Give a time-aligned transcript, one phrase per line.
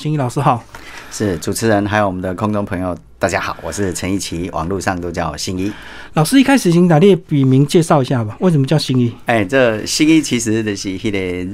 [0.00, 0.62] 新一老师好，
[1.10, 5.72] 是主持人，还有我们的空中朋友，大家好，我是陈一奇，网络上都叫我新一。
[6.12, 9.12] 老师一开始请打列笔名介绍一下吧，为什么叫新一？
[9.26, 11.50] 哎，这新一其实的是那个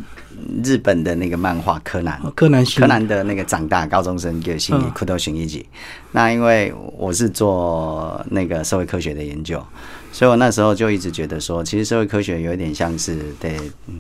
[0.63, 5.65] 日本的那个漫画柯南，柯南柯南的那个长大高中生叫新一，库头新一集。
[6.13, 9.59] 那因为我是做那个社会科学的研究。
[10.13, 13.59] 所以我那时候就一直觉得说，其实社会科学有一点像是对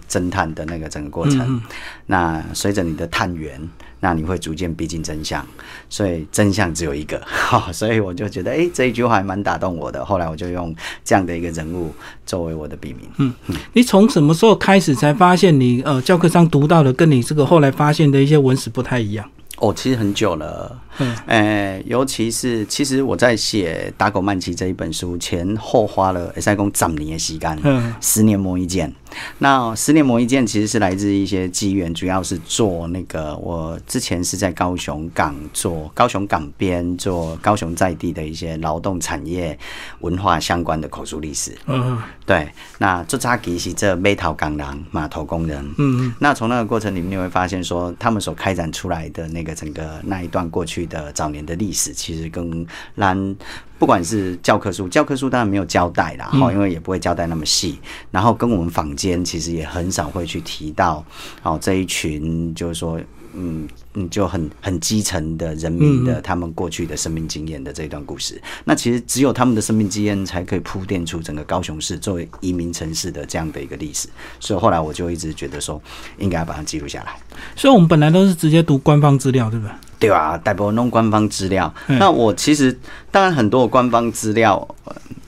[0.08, 1.60] 侦探的那个整个过程。
[2.06, 3.58] 那随着你的探源，
[4.04, 5.42] 那你会逐渐逼近真相。
[5.88, 7.18] 所以真相只有一个，
[7.72, 10.04] 所以我就觉得，哎，这一句话还蛮打动我的。
[10.04, 11.90] 后来我就用这样的一个人物
[12.26, 13.08] 作为我的笔名。
[13.16, 13.32] 嗯，
[13.72, 19.26] 你从什么时候开始才发现你呃教科上读到的跟你这个后来发现的一些文史不太一样？
[19.58, 28.92] 哦，其实很久了，嗯，诶，尤其是其实我在写《打狗曼奇》这一本书前后花了三公十年的时间，嗯，十年磨一剑。
[29.38, 39.56] 那十年磨一剑其实是来自一些机缘，主要是做那个我之前是在高雄港做高雄港边做高雄在地的一些劳动产业
[40.00, 41.56] 文化相关的口述历史。
[41.66, 41.96] 嗯，
[42.26, 42.48] 对。
[42.78, 45.64] 那做扎吉是这煤头港人码头工人。
[45.78, 46.14] 嗯嗯。
[46.18, 53.36] 那从那个过程里面你会发现，说他们所开展出来的那个整个那一段过去的早年的历史，其实跟兰。
[53.76, 57.78] 不管是教科书，教科书当然没有交代啦，哈，因为也不会交代那么细。
[58.10, 61.04] 然后跟我们坊间其实也很少会去提到，
[61.42, 62.98] 哦，这一群就是说，
[63.36, 68.40] 嗯嗯，就很很基层的人民的他们过去的生命经验的这一段故事。
[68.64, 74.08] 那其实只有他们的生命经验才可以铺垫出整个高雄市作为移民城市的这样的一个历史。
[74.40, 75.80] 所以后来我就一直觉得说，
[76.18, 77.16] 应该要把它记录下来。
[77.56, 79.74] 所以我们本来都是直接读官方资料，对不对？
[79.98, 81.72] 对啊，大部分弄官方资料。
[81.86, 82.78] 那我其实
[83.10, 84.66] 当然很多的官方资料，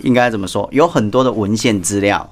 [0.03, 0.69] 应该怎么说？
[0.73, 2.29] 有很多的文献资料。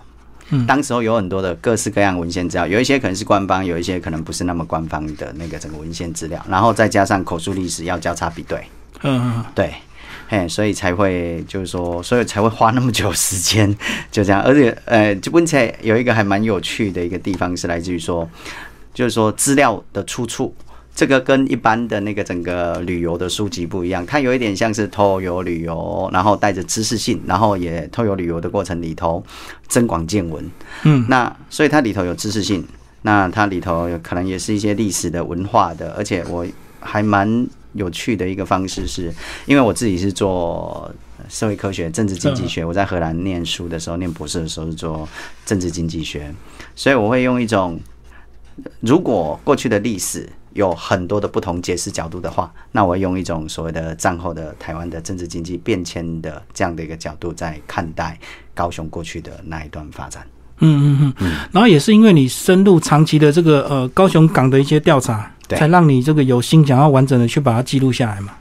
[0.51, 8.63] 嗯，当时候有很多的各式各样文献资料，有一些可能是官方，有一些可能不是那么官方的那个整个文献资料，然后再加上口述历史要交叉比对。
[9.03, 9.75] 嗯，对，
[10.29, 13.75] 嘿，所以才会就是说，所以才会花那么久时间，
[14.11, 14.41] 就这样。
[14.43, 18.29] 而且，呃，就问起来有一个还蛮有趣的一个地方，是来自于说，
[18.93, 20.55] 就是说资料的出处。
[20.95, 29.23] 这个跟一般的那个整个旅游的书籍不一样，它有一点像是偷游旅游，然后带着知识性，然后也偷游旅游的过程里头
[29.67, 30.49] 增广见闻。
[30.85, 32.65] 嗯，那所以它里头有知识性，
[33.03, 36.47] 那它里头可能也是一些历史的文化的，而且我
[36.79, 39.13] 还蛮有趣的一个方式是，
[39.47, 40.89] 因为我自己是做
[41.29, 45.09] 社会科学、政治经济学，我在荷兰念书的时候，念博士的时候是做
[45.45, 46.33] 政治经济学，
[46.77, 47.81] 所以我会用一种
[48.81, 50.29] 如果过去的历史。
[50.55, 58.17] 有很多的不同解释角度的话，那我用一种所谓的战后的台湾的政治经济变迁的这样的一个角度，在看待
[58.55, 60.25] 高雄过去的那一段发展。
[60.61, 61.33] 嗯嗯嗯。
[61.51, 68.33] 然后也是因为你深入长期的这个呃高雄港的一些调查，才让你这个有心想要完整的去把它记录下来嘛。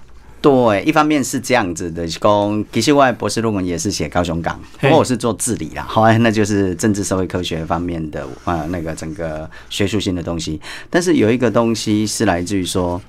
[0.44, 10.60] 对，一方面是这样子的，讲其实我博士论文也是写高雄港，不过我是做治理啦， 后来那就是政治社会科学方面的啊，那个整个学术性的东西。
[10.90, 13.02] 但是有一个东西是来自于说，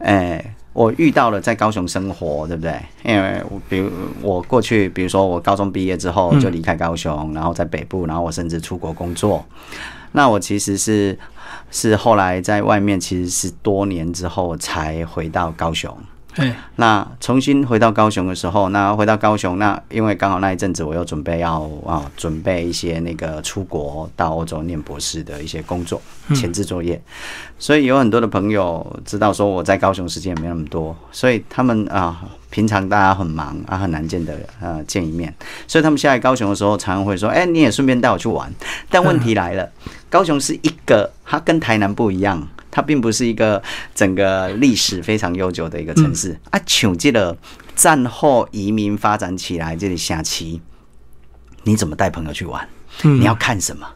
[0.00, 2.78] 哎，我遇到了在高雄生活，对不对？
[3.02, 9.42] 因为我比如我过去，比如说我高中毕业之后就离开高雄，然后在北部，然后我甚至出国工作。
[10.12, 11.18] 那我其实是
[11.70, 15.96] 是后来在外面，其实是多年之后才回到高雄。
[16.76, 26.00] 那重新回到高雄的时候，那回到高雄，那因为刚好那一阵子我又准备要啊准备一些那个出国到欧洲念博士的一些工作
[26.34, 27.00] 前置作业，
[27.58, 35.34] 所以有很多的朋友知道说我在高雄时间也没那么多，所以他们啊平常大家很忙啊很难见的呃见一面，
[35.66, 38.52] 所以他们下来高雄的时候常常会说，哎你也顺便带我去玩，
[38.90, 39.68] 但问题来了，
[40.10, 42.46] 高雄是一个它跟台南不一样。
[42.76, 43.62] 它并不是一个
[43.94, 47.34] 整个历史非常悠久的一个城市啊，像这个
[47.74, 50.60] 战后移民发展起来这里下棋，
[51.62, 52.68] 你怎么带朋友去玩？
[53.02, 53.86] 你要看什么？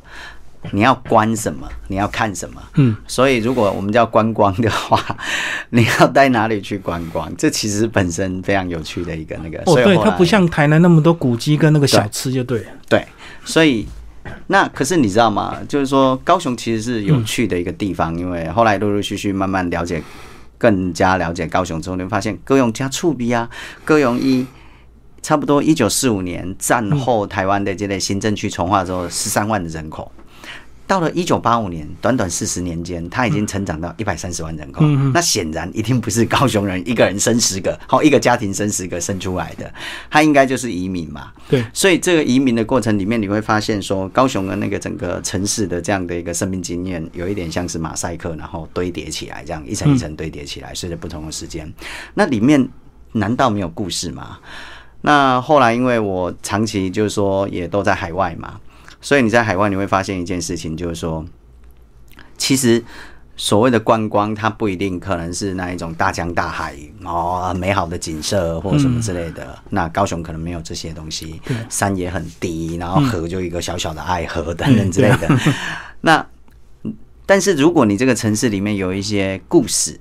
[0.71, 1.69] 你要观什么？
[1.89, 2.63] 你要看什么？
[2.77, 4.99] 嗯，所以如果我们叫观光的话，
[5.69, 7.31] 你要带哪里去观光？
[7.37, 9.59] 这其实本身非常有趣的一个那个。
[9.67, 12.69] 哦，对，它不像台南那么多古迹跟那个小吃，就对了。
[12.89, 13.07] 对，
[13.45, 13.87] 所以。
[14.49, 15.57] 那可是你知道吗？
[15.69, 20.03] 就是说高雄其实是有趣的一个地方，因为后来陆陆续续慢慢了解，
[20.59, 23.49] 更加了解高雄之后，你会发现高雄加触鼻啊，
[23.85, 24.47] 高雄一
[25.23, 30.11] 差不多一九四五年战后台湾的这类行政区重划之后，十三万的人口，
[30.91, 34.85] 到了一九八五年，短短四十年间，他已经成长到一百三十万人口。
[35.15, 39.73] 那显然一定不是高雄人一个人生十个，好一个家庭生十个生出来的，
[40.11, 41.31] 他应该就是移民嘛。
[41.49, 51.73] 对，所以这个移民的过程里面，你会发现说，高雄的那个整个城市的这样的一个生命经验，有一点像是马赛克，然后堆叠起来，这样一层一层堆叠起来，随着不同的时间，
[52.15, 52.69] 那里面
[53.13, 54.41] 难道没有故事吗？
[55.03, 58.59] 那后来因为我长期就是说也都在海外嘛。
[59.01, 61.25] 所以你在海外你会发现一件事情，就是说，
[62.37, 62.85] 其实
[63.37, 69.59] 所谓的观光，它不一定可能是那一种大江大海哦，美好的景色或什么之类的。
[69.71, 75.29] 那高雄可能没有这些东西，山也很低，然后河就一个小小的爱河等等之类的。
[76.03, 76.27] 那
[77.25, 79.99] 但是如果你这个城市里面有一些故事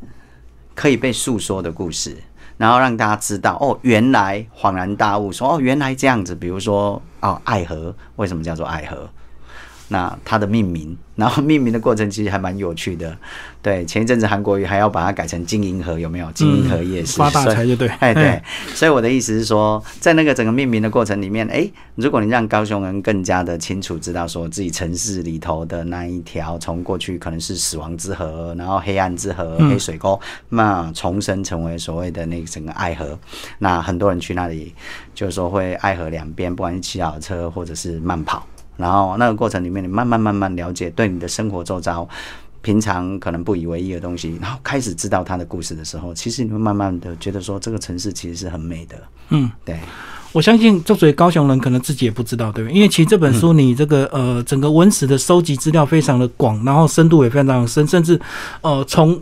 [0.75, 2.17] 可以被诉说的故事。
[2.59, 6.35] 然后让大家知道哦，原来恍然大悟，说哦，原来这样子。
[6.35, 9.09] 比如说哦，爱河为什么叫做爱河？
[9.89, 10.97] 那它的命名。
[11.15, 13.13] 然后命名的过程其实还蛮有趣的，
[13.61, 16.31] 对，前一阵子韩国瑜还要把它改成金银河，有没有？
[16.31, 18.41] 金银河夜市发大财就对，哎对，
[18.73, 33.19] 所以我的意思是说，在那个整个命名的过程里面，哎，如果你让高雄人更加的清楚知道说自己城市里头的那一条从过去可能是死亡之河，然后黑暗之河、黑水沟，那重生成为所谓的那个整个爱河，
[33.57, 34.73] 那很多人去那里
[35.13, 38.47] 就是说会爱河两边，不管是骑脚车或者是慢跑。
[38.79, 42.07] 然后那个过程里面，你慢慢慢慢了解对你的生活周遭，
[42.61, 48.95] 平常可能不以为意的东西，然后开始知道他的故事的时候，其实你会慢慢的觉得说，这个城市其实是很美的。
[49.29, 49.79] 嗯，对，
[50.31, 52.75] 我相信作为高雄人，可能自己也不知道，对不对？
[52.75, 58.19] 因为其实这本书你这个呃整个文史的收集资料非常的广，然后深度也非常深，甚至
[58.61, 59.21] 呃从。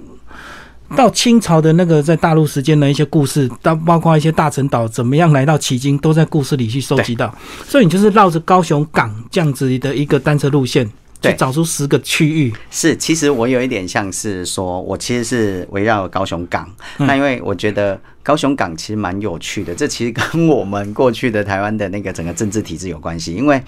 [0.96, 7.34] 到清朝的那个在大陆时间的一些故事，到包括一些大陈岛怎么样来到旗津，都在故事里去收集到。
[7.66, 10.90] 所以你就是绕着高雄港这样子的一个单车路线，
[11.22, 12.54] 去找出十个区域。
[12.72, 16.70] 是，其实我有一点像是说，我其实是围绕高雄港。
[16.98, 23.34] 那因为我觉得高雄港其实蛮有趣的，这其实跟我们过去的台湾的那个整个政治体制有关系。
[23.34, 23.62] 因为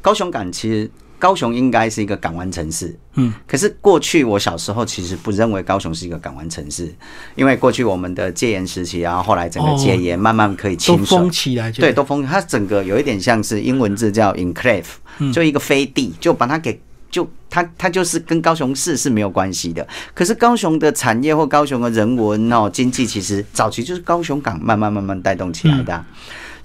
[0.00, 0.90] 高雄港其实。
[1.18, 6.94] 高雄应该是一个港湾城市，嗯，可是过去我小时候其实不认为高雄是一个港湾城市，
[7.34, 14.84] 因为过去我们的戒严时期，然后后来整个戒严慢慢可以清封起来，对，都封，它整个有一点像是英文字叫 enclave，
[15.32, 16.80] 就一个飞地，就把它给
[17.10, 19.86] 就它它就是跟高雄市是没有关系的。
[20.12, 26.04] 可是高雄的产业或高雄的人文哦经济，其实早期就是高雄港慢慢慢慢带动起来的。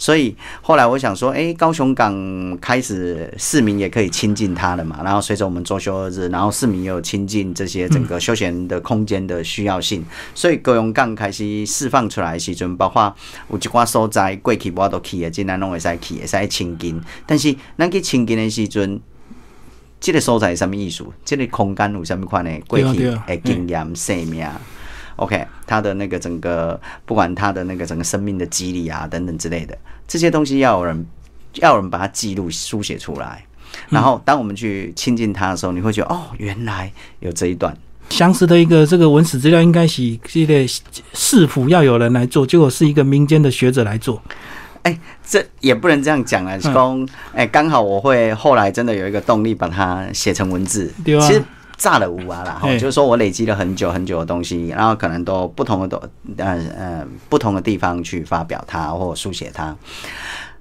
[0.02, 5.00] 所以后来我想说，哎，高雄港开始市民也可以亲近它了嘛。
[5.04, 10.04] 然后随着我们周休二日，然后市民也有亲近这些整个休闲的空间的需要性。
[10.34, 13.16] 所以高雄港开始释放出来的时阵，包括
[13.52, 17.00] 有一寡所在过去我都去的，今咱拢会使去，会使亲近。
[17.28, 19.00] 但是咱去亲近的时阵，
[20.00, 21.06] 这个所在什么意思？
[21.24, 24.44] 这个空间有什么款的过去的经验生命
[25.18, 29.78] ？OK，他的那个整个，不管他的那个整个生命的机理啊等等之类的，
[30.08, 31.06] 这些东西要有人
[31.56, 33.44] 要有人把它记录书写出来。
[33.90, 37.76] 然后当我们去亲近他的时候，你会觉得哦，原来有这一段
[38.10, 40.68] 相似的一个这个文史资料，应该是这个
[41.14, 44.22] 市府要有人来做，结果是一个民间的学者来做。
[44.84, 47.08] 哎，这也不能这样讲啊，公。
[47.34, 50.92] 哎，刚好我会后来真的有一个动力把它写成文字。
[51.06, 51.30] 对啊。
[51.82, 55.98] 炸了屋啊，然后就是说我累积了很久很久的东西，然后可能都不同的都
[56.38, 59.76] 呃呃不同的地方去发表它或书写它。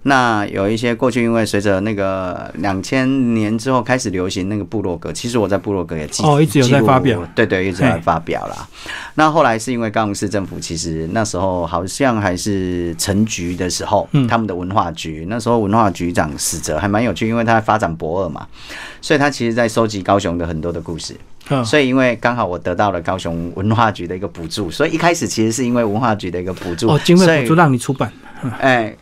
[0.03, 8.67] 那有一些过去，因为随着那个两千年之后开始流行那个部落格，其实我在部落格也记哦，一直有在发表，对对，一直在发表啦。
[9.17, 18.47] 那后来是因为高雄市政府，其实那时候好像还是成局的时候，他们的文化局那时候文化局长史哲还蛮有趣，因为他发展博二嘛，
[19.03, 21.15] 所以他其实在收集高雄的很多的故事。
[21.63, 28.11] 所以因为刚好我得到了高雄文化局的一个补助，所以一开始其实是因为文化局的一个补助，哦，经费补助让你出版，
[28.59, 28.97] 哎。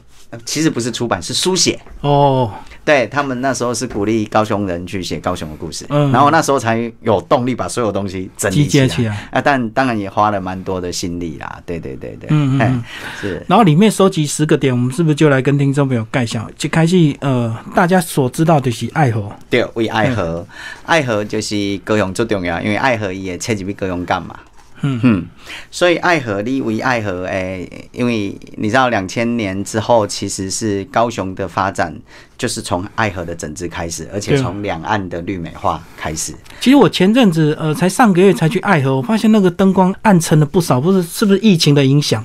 [0.45, 2.51] 其实不是出版，是书写哦。
[2.85, 9.29] 对他们那时候是鼓励高雄人去写高雄的故事，然后那时候才有动力把所有东西整理起来。
[9.31, 11.61] 啊，但当然也花了蛮多的心力啦。
[11.67, 12.83] 对对对对，嗯嗯，
[13.21, 13.45] 是。
[13.47, 16.49] 然后里面收集十个点，我们是不是就来跟听众朋友介绍？
[16.57, 20.47] 就开始呃，大家所知道的是爱河，对，为爱河，
[20.87, 24.35] 爱河就是高雄最重要，因为爱河也切入去高雄干嘛？
[24.83, 25.27] 嗯哼，
[25.71, 31.95] 所以爱河立为爱河，哎，因为你知道两千年之后，其实是高雄的发展，
[32.37, 36.33] 就是从爱河的整治开始，而且从两岸的绿美化开始。
[36.61, 42.25] 其实我前阵子呃，才上个月才去爱河，我发现那个灯光暗沉了不少，不是是不是疫情的影响？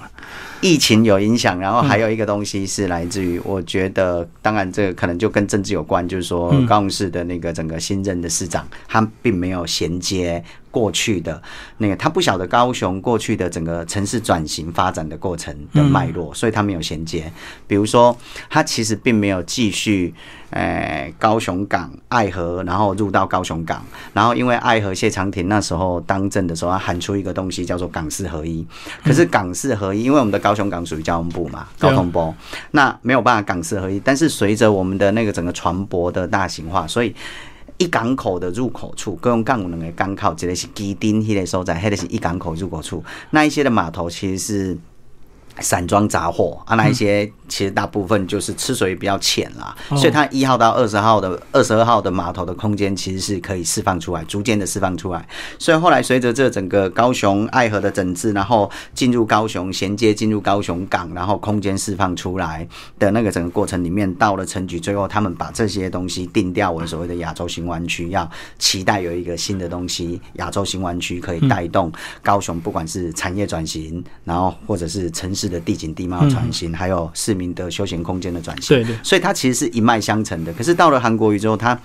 [0.61, 10.41] 疫情有影响，然后还有一个东西是来自于，我觉得当然这个可能就跟政治有关，就是说高雄市的那个整个新任的市长，他并没有衔接。
[10.73, 11.39] 过去的
[11.77, 17.31] 那个，他不晓得高雄过去的整个城市转型发展的过程的脉络，所以他没有衔接。
[17.67, 18.17] 比如说，
[18.49, 20.11] 他其实并没有继续，
[20.49, 28.65] 诶，高雄港爱河，然后入到高雄港，然后因为爱河谢长廷那时候当政的时候，他喊出一个东西叫做港市合一。
[29.03, 32.33] 可是港市合一，因为我们的高雄港属于交通部嘛，高通波，
[32.71, 33.99] 那没有办法港市合一。
[33.99, 37.13] 但是随着我们的那个整个船舶的大型化，所以。
[37.83, 44.77] 一港口的入口处，各用港有两个港口，一个是基丁，迄个所在，迄个是一港口入口处，那一些的码头其实是。
[45.59, 55.23] 散装杂货啊，那一些其实大部分就是吃水比较浅啦，所以它一号到二十号的二十二号的码头的空间其实是可以释放出来，逐渐的释放出来。
[55.59, 62.67] 所以后来随着这整个高雄爱河的整治，然后进入高雄衔接进入高雄港，然后空间释放出来
[62.97, 71.91] 的那个整个过程里面，到了城局最后他们把这些东西定调为所谓的亚洲新湾区，要期待有一个新的东西，亚洲新湾区可以带动
[72.23, 75.43] 高雄，不管是产业转型，然后或者是城市。
[75.43, 80.53] 的地景地貌转型，还有市民的休闲空间的转型，对对，所以它其实是一脉相承的。
[80.53, 81.79] 可是到了韩国语之后，它。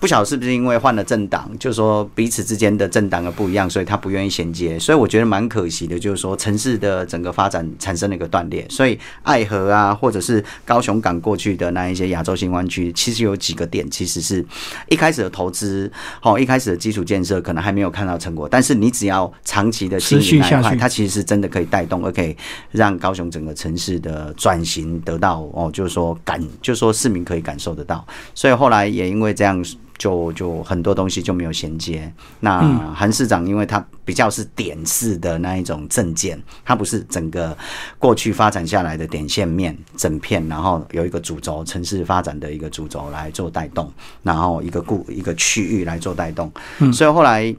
[0.00, 5.98] 不晓得是不是因为换了政党，就是说彼此之间的政党的不一样，所以他不愿意衔接，所以我觉得蛮可惜的。
[5.98, 14.42] 就是说城市的整个发展产生了一个断裂，所以爱河啊，或者是高雄港过去的那一些亚洲新湾区，其实有几个点，其实是
[14.88, 22.34] 一开始的投资，好，一开始的基础建设可能还没有看到成果，但是你只要长期的持续下去，它其实是真的可以带动，而可以
[22.70, 28.02] 让高雄整个城市的转型得到哦，就是说感，就是说市民可以感受得到。
[28.34, 29.62] 所以后来也因为这样。
[30.00, 32.10] 就就很多东西就没有衔接。
[32.40, 32.58] 那
[32.94, 37.54] 韩市长，因为他比较是点式的那一种证件，他不是整个
[37.98, 43.92] 过去发展下来的点线面整片，然后有一个主轴，城市发展的一个主轴来做带动，
[44.22, 46.50] 然后一个固一个区域来做带动。
[46.94, 47.54] 所以后来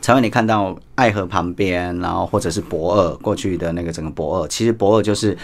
[0.00, 5.36] 才会你看到爱河旁边，然后或者是博二过去的那个整个博二，其实博二就是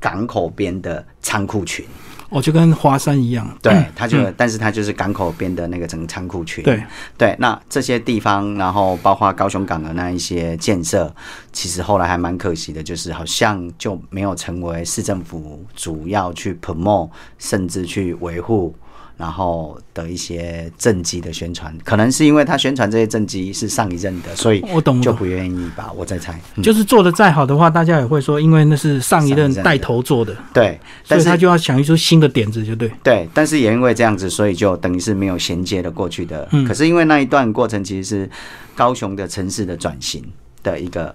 [0.00, 1.86] 港口边的仓库群。
[2.34, 6.82] 哦，就跟华山一样，对，它就，但是它就是港口边的那个整个仓库群，对
[7.16, 7.36] 对。
[7.38, 11.14] 那这些地方，然后包括高雄港的那一些建设，
[11.52, 18.74] 其实后来还蛮可惜的，就是好像就没有成为市政府主要去 promote，甚至去维护。
[19.16, 25.92] 然后的一些政绩的宣传，可能是因为他宣传这些政绩是上一任的，所以我懂就不愿意吧。
[25.94, 32.90] 我在猜，就是做的再好的话，大家也会说，因为那是上一任带头做的，对，但是他就要想一出新的点子，就对。
[33.02, 36.48] 对，但是也因为这样子，所以就等于是没有衔接了过去的。
[36.66, 38.30] 可是因为那一段过程其实是
[38.74, 40.24] 高雄的城市的转型
[40.62, 41.14] 的一个。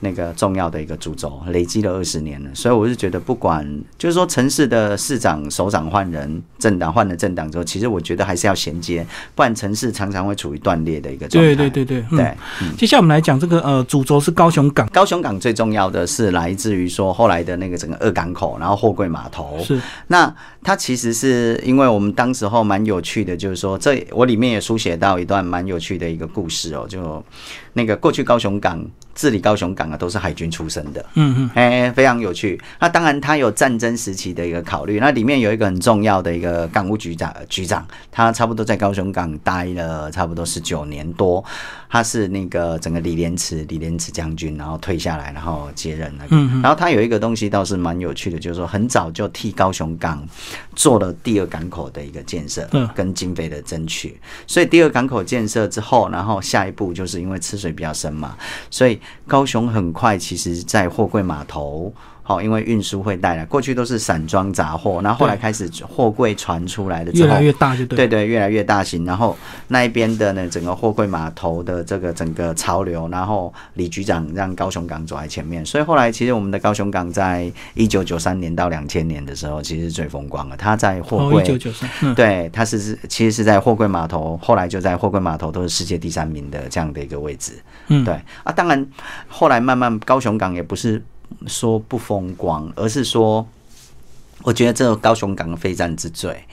[0.00, 3.66] 那个重要的一个主轴，累积了二十年了，所以我是觉得，不管
[3.98, 11.54] 就是说城市的市长、首长换人，政党换了政党之后，其实我觉得还是要衔接，不然城市常常会处于断裂的一个状态。
[11.54, 12.36] 对对对对对。
[12.76, 14.88] 接下来我们来讲这个呃，主轴是高雄港。
[14.90, 19.58] 高雄港最重要的是来自于说后来的那个整个二港口，然后货柜码头。
[19.64, 19.80] 是。
[20.06, 27.24] 那它其实是因为我们当时候蛮有趣的，就是说这我里面也书写到一段蛮有趣的一个故事哦，就
[27.72, 28.80] 那个过去高雄港。
[29.18, 32.60] 治理高雄港啊，都是海军出身的，嗯嗯，哎，非常有趣。
[32.78, 35.00] 那当然，他有战争时期的一个考虑。
[35.00, 41.44] 那里面有一个很重要的一个港务局长，局长，他差不多在高雄港待了差不多十九年多。
[41.88, 46.24] 他是那个整个李连池，李连池将军，然后退下来，然后接任了。
[46.30, 50.26] 嗯，然后他有一个东西倒是蛮有趣的，就是说很早就替高雄港
[50.74, 54.20] 做了第二港口的一个建设，嗯，跟经费的争取。
[54.46, 58.36] 所以第二港口建设之后，然后下一步就是因为吃水比较深嘛，
[58.70, 61.92] 所以高雄很快其实在货柜码头。
[62.28, 69.02] 好，因为运输会带来，过去都是散装杂货，然后后来开始货柜传出来的，越来越大就对，对对，越来越大型。
[69.06, 69.34] 然后
[69.68, 80.54] 那一边的呢，整个货柜码头的这个整个潮流，然后李局长让高雄港走在前面，所以后来其实我们的高雄港在一九九三年到两千年的时候，其实是最风光的。
[80.54, 87.54] 他在货柜，一九九三，对，他是是其实是在货柜码头，后来就在货柜码头都是世界第三名的这样的一个位置。
[87.86, 88.12] 嗯，对
[88.44, 88.86] 啊，当然
[89.28, 91.02] 后来慢慢高雄港也不是。
[91.46, 93.46] 说不风光，而是说，
[94.42, 96.44] 我觉得这个高雄港的非战之最，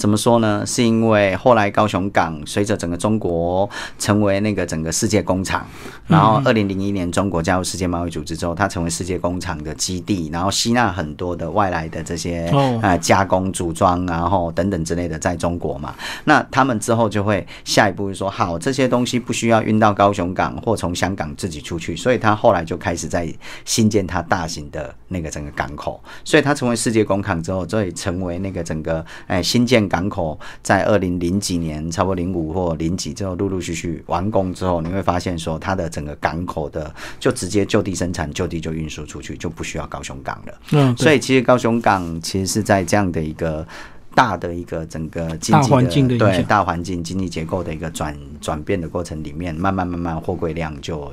[0.00, 0.64] 怎么说呢？
[0.64, 5.66] 是因为后来高雄港随着整个中国成为那个整个世界工厂，
[6.08, 15.94] 然后二零零一年中国加入世界贸易组织之后，它成为世界工厂的基地，然后吸纳很多的外来的这些呃加工组装，然后等等之类的在中国嘛。
[16.24, 23.30] 那他们之后就会下一步就说，好，这些东西不需要运到高雄港或从香港自己出去，所以他后来就开始在
[23.66, 40.54] 新建它大型的那个整个港口，所以它成为世界工厂之后，这以成为那个整个哎新建港口，在二零零几年，差不多零五或零几之后，陆陆续续完工之后，你会发现说它的整个港口的就直接就地生产，就地就运输出去，就不需要高雄港了。
[40.70, 43.66] 嗯，所以其实高雄港其实是在这样的一个
[44.14, 45.70] 大的一个整个经济
[46.16, 51.12] 的对大环境经济结构的一个转转变的过程里面，慢慢慢慢货柜量就。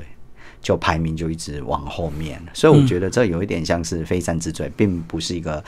[0.61, 5.63] 就排名就一直往后面，所以我觉得这有一点像是非山之罪，并不是一个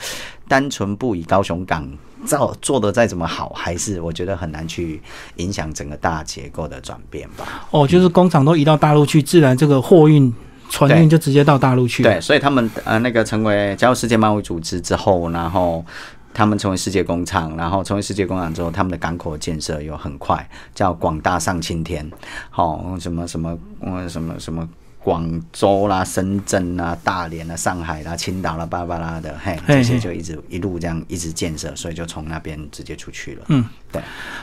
[0.46, 1.88] 单纯不以高雄港
[2.26, 5.00] 造做的再怎么好，还是我觉得很难去
[5.36, 7.66] 影响整个大结构的转变吧。
[7.70, 10.30] 哦，就是工厂都移到大陆去，自然这个货运
[10.68, 12.02] 船运就直接到大陆去。
[12.02, 15.82] 对，所以他们呃那个成为加入世界贸易组织之后，然后
[16.34, 22.08] 他们成为世界工厂，然后成为世界工厂之后，他们的港口建设又很快，叫广大上青天，
[22.50, 24.68] 好什么什么嗯什么什么。
[25.02, 33.44] 广州啦、深圳啦、大连啦、上海啦、青岛啦、巴巴拉的，嘿，这些就一直一路这样一直建设，所以就从那边直接出去了。
[33.48, 34.02] 嗯，对。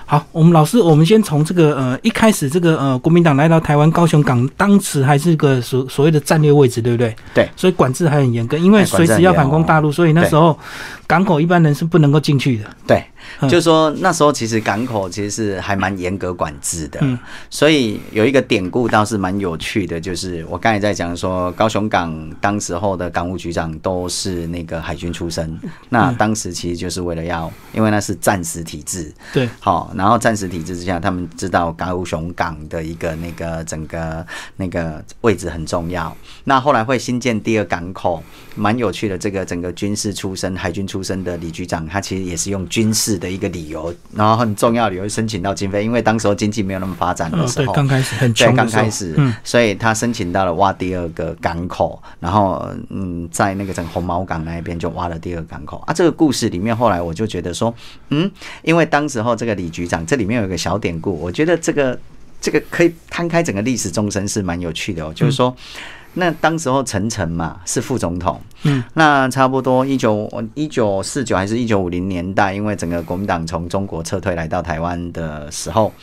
[0.09, 7.13] 好，我们老师，我们先从这个呃一开始这个呃国民党来到台湾高雄港，当时还是个所所谓的战略位置，对不对？
[7.33, 7.49] 对。
[7.57, 10.57] 所以管制还很严格，因为随时要反攻大陆，所以那时候
[11.05, 12.65] 港口一般人是不能够进去的。
[12.87, 13.03] 对。
[13.41, 34.25] 就是说那时候其实港口其实是还蛮严格管制的，嗯所以有一个典故倒是蛮有趣的，就是我刚才在讲说高雄港当时候的港务局长都是那个海军出身，那当时其实就是为了要，因为那是战时体制，对，好，然后暂时体制之下，他们知道高雄港的一个那个整个
[34.55, 36.15] 那个位置很重要，
[36.45, 38.23] 那后来会新建第二港口，
[38.57, 43.17] 蛮有趣的，这个整个军事出身、海军出身的李局长，他其实也是用军事。
[43.17, 55.93] 的一个理由，然后很重要的理由申请到经费，因为当时候经济没有那么发展的时候，刚开始很穷，刚开始，所以他申请到了挖第二个港口，然后嗯，在那个整个红毛港那一边就挖了第二个港口啊。
[55.93, 57.73] 这个故事里面，后来我就觉得说，
[58.09, 58.29] 嗯，
[58.61, 61.97] 因为当时候这个李局长，这里面有一个小典故，我觉得这个
[62.41, 65.55] 这个可以摊开整个历史纵深是蛮有趣的哦，就是说。
[66.19, 75.93] 那当时候陈诚嘛是副总统，嗯，那差不多一九一九四九还是一九五零年代，因为整个国民党从中国撤退来到台湾的时候，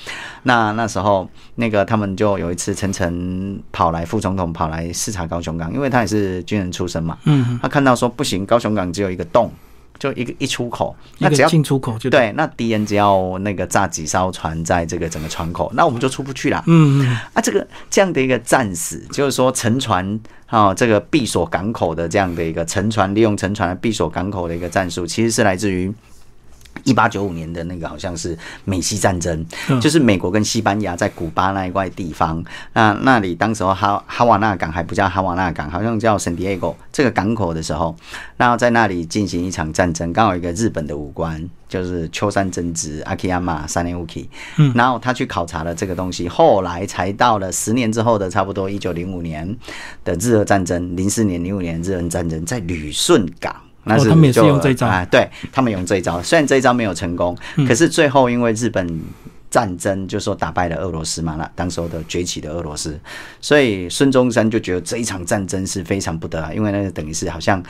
[0.44, 9.50] 那那时候那个他们就有一次陈诚跑来副总统跑来视察高雄港，因为他也是军人出身嘛，嗯，他看到说不行，高雄港只有一个洞。
[9.98, 12.32] 就一个一出口，那只要进出口就对。
[12.32, 16.62] 那敌人只要那个炸几艘船在这个整个窗口，那我们就出不去了。
[16.66, 17.16] 嗯嗯。
[17.32, 25.92] 啊，这个这样的一个战死，就是说沉船啊，这个闭锁港口的这样的一个沉船，利用沉船闭锁港口的一个战术，其实是来自于。
[26.82, 29.46] 一八九五年的那个好像是美西战争，
[29.80, 37.94] 就是美国跟西班牙在古巴那一块地方，那那里当时候哈哈瓦那港还不叫哈瓦那港，好像叫圣地亚哥这个港口的时候，
[38.36, 49.56] 然后在那里进行一场战争，刚好一个日本的武官就是秋山真直阿基亚马三年乌基，嗯，然后他去考察了这个东西，后来才到了十年之后的差不多一九零五年
[50.04, 53.54] 的日俄战争，零四年零五年日俄战争在旅顺港。
[53.84, 54.86] 那是他们也是用这一招。
[54.86, 59.00] 啊，对他们用这一招，虽然这一招没有成功，可是最后因为日本
[59.50, 62.98] 战争就说打败了俄罗斯嘛，那当时候的崛起的俄罗斯，
[63.40, 67.62] 所以孙中山就觉得这一场战争是非常不得，因为那个等于是好像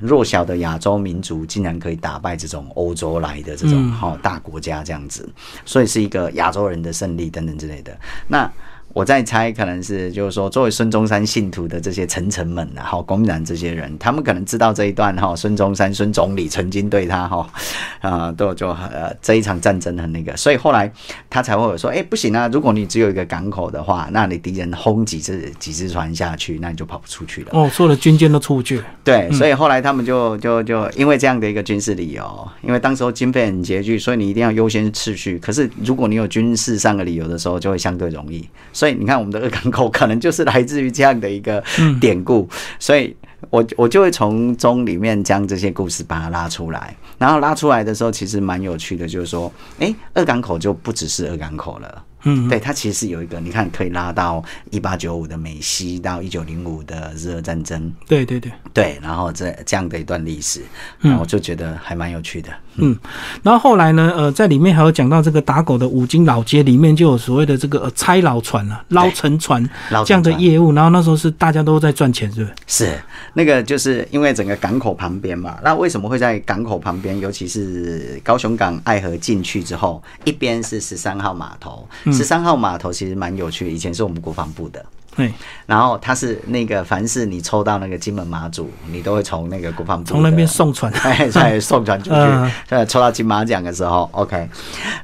[0.00, 5.28] 弱小的亚洲民族竟然可以打败这种欧洲来的这种好大国家这样子，
[5.64, 7.96] 所以是一个亚洲人的胜利等等之类的。
[8.26, 8.50] 那
[8.92, 17.48] 我在猜，可能是就是说，作为孙中山信徒的这些臣臣们啊，哈，公然这些人，他们可能知道这一段哈，孙中山孙总理曾经对他哈
[18.02, 20.92] 啊，都就呃这一场战争很那个，所以后来
[21.28, 27.50] 他才会有说，哎，不行啊，如果你只有一个港口的话，那你敌人轰几只几只船下去，那你就跑不出去了。
[27.52, 28.82] 哦，所有的军舰都出不去。
[29.04, 35.38] 对，所以后来他们就就就因为这样的一个军事理由，因为当时候经费很拮据，所以你一定要优先次序。
[35.38, 38.48] 可是如果你有军事上的理由的时候，就会相对容易。
[38.80, 41.62] 所以你看，我们的二港口可能就是来自于这样的一个
[42.00, 43.14] 典故，所以
[43.50, 52.02] 我我就会从中里面将这些故事把它拉出来，然后拉出来的时候，其实蛮有趣的，就是说，哎，二港口就不只是二港口了。
[52.22, 60.62] 嗯，对，它其实是有一个，你看可以拉到一八九五的美西到一九零五的日俄战争，对对对，对，然后这这样的一段历史，
[61.00, 62.50] 然后我就觉得还蛮有趣的。
[62.76, 62.96] 嗯，
[63.42, 72.86] 然后后来呢，呃，在里面还有讲到这个打狗的五金老街里面就有所谓的这个呃拆老船啊、捞沉船捞这样的业务，然后那时候是大家都在赚钱，是不是？
[72.86, 72.98] 是
[73.34, 75.58] 那个，就是因为整个港口旁边嘛。
[75.62, 77.18] 那为什么会在港口旁边？
[77.20, 81.86] 尤其是高雄港爱河进去之后，一边是十三号码头。
[82.12, 84.84] 十三号码头其实蛮有趣的，以前是我们国防部的。
[85.16, 85.30] 对，
[85.66, 90.90] 然后它是那个，凡是你抽到那个金门马祖，你都会从那个国防部从那边的送船。
[91.02, 94.48] 哎，再送船出去 嗯，呃，抽到金马奖的时候，OK，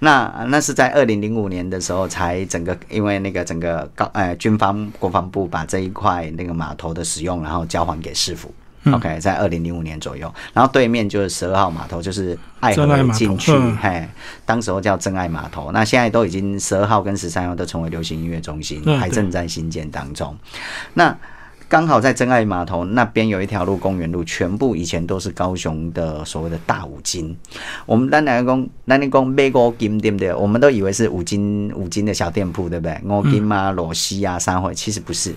[0.00, 8.54] 那那是在二零零五年的时候，才整个因为那个整个高呃军方国防部把这一块那个码头的使用，然后交还给市府。
[8.92, 14.08] OK，在二零零五年左右，然后对面就是十二号码头，就是爱河进去嗯，嘿，
[14.44, 15.72] 当时候叫真爱码头。
[15.72, 20.36] 那现在都已经十二号跟十三号都成为流行音乐中心，还正在新建当中。
[20.94, 21.16] 那
[21.68, 27.36] 刚好在真爱码头那边有一条路，公园路，全部以前都是高雄的所谓的大五金。
[27.86, 30.32] 我们单来讲，那你讲买五金对不对？
[30.32, 33.00] 我们都以为是五金五金的小店铺，对不对？
[33.04, 35.34] 五金啊、裸西啊、三会，其实不是。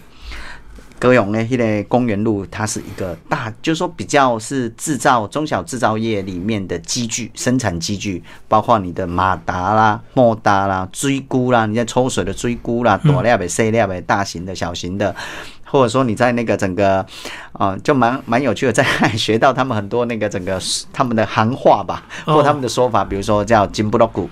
[0.99, 15.15] 高雄呢，迄个公园路，它是一个大，就是说比较是制造中小制造业里面的机具生产机具，包括你的马达啦、莫达啦、锥菇啦，你在抽水的锥菇啦，大粒的、细粒的、大型的、小型的，
[15.63, 17.05] 或者说你在那个整个，
[17.53, 18.83] 啊、就蛮蛮有趣的，在
[19.15, 24.29] 学到他们很多那个整个他们的行话吧，哦或他们的说法，比如说叫金布洛古。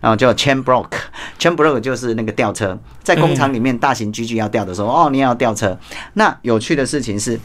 [0.00, 5.78] 然后叫 chain block，chain block 就是那个吊车，在工厂里面大型机具要吊的时候，哦，你也要吊车。
[6.14, 7.38] 那有趣的事情是，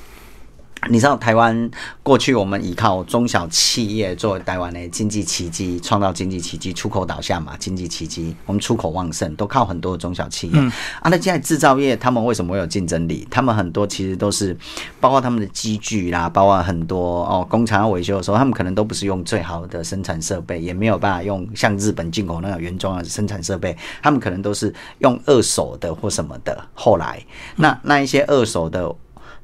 [0.89, 1.69] 你知道台湾
[2.01, 10.59] 过去我们依靠中小企业作为台湾的经济奇迹，创造经济奇迹，出口导向嘛，经济奇迹，我们出口旺盛，都靠很多中小企业。
[10.99, 13.27] 啊，那现在制造业他们为什么会有竞争力？
[13.29, 14.57] 他们很多其实都是
[14.99, 26.59] 包括他们的机具啦，包括很多哦工厂要维修的时候，他们可能都不是用最好的生产设备，也没有办法用像日本进口那种原装的生产设备，他们可能都是用二手的或什么的。
[26.73, 27.23] 后来，
[27.57, 28.91] 那那一些二手的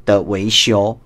[0.03, 0.99] 的维修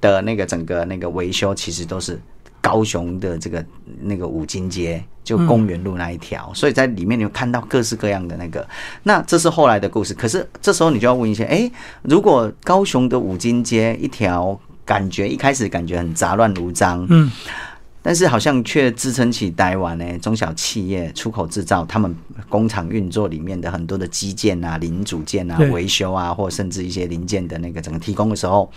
[0.00, 2.20] 的那个整个那个维修，其实都是
[2.60, 3.64] 高雄的这个
[4.00, 8.66] 那个五金街，就公园路那一条，所以在里面你会看到各式各样的那个。
[9.02, 11.70] 那这是后来的故事，可是这时候你就要问一下，诶，
[12.02, 17.30] 如果高雄的五金街一条，感觉一开始感觉很杂乱无章，嗯，
[18.02, 22.14] 但是好像却支撑起台湾呢中小企业出口制造，他们
[22.48, 28.70] 工厂运作里面的很多的基建啊、零组件啊、维修啊，或甚至一些零件的那个整个提供的时候，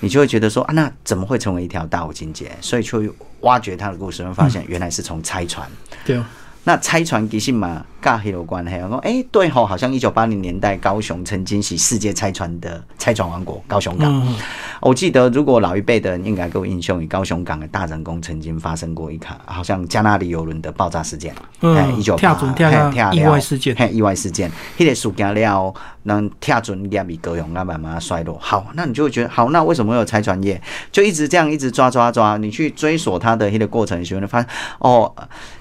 [0.00, 2.50] 你就会觉得说啊，那怎么会成为一条大五金街？
[2.60, 5.68] 所以去挖掘它的故事，会发现原来是从拆船。
[6.04, 6.24] 对哦，
[6.64, 8.74] 那拆船其实嘛，跟黑有关系。
[8.82, 14.12] 我说，哎、对吼，好像一九八零年代高雄曾经是世界拆船的拆船王国，高雄港。
[14.14, 14.36] 嗯，
[14.80, 21.34] 我记得，如果老一辈的人应该给我印象，以高雄港的大人工曾经发生过一卡，好像加纳利游轮的爆炸事件。
[21.62, 28.38] 嗯一九跳船跳到意外事件嘿，意外事件，迄个事件了，能跳船业比高雄那慢慢衰落。
[28.38, 30.60] 好，那你就会觉得，好，那为什么会有拆船业？
[30.92, 35.10] 就一直这样一直抓抓抓，你去追索它的迄个过程的时候，你发现哦，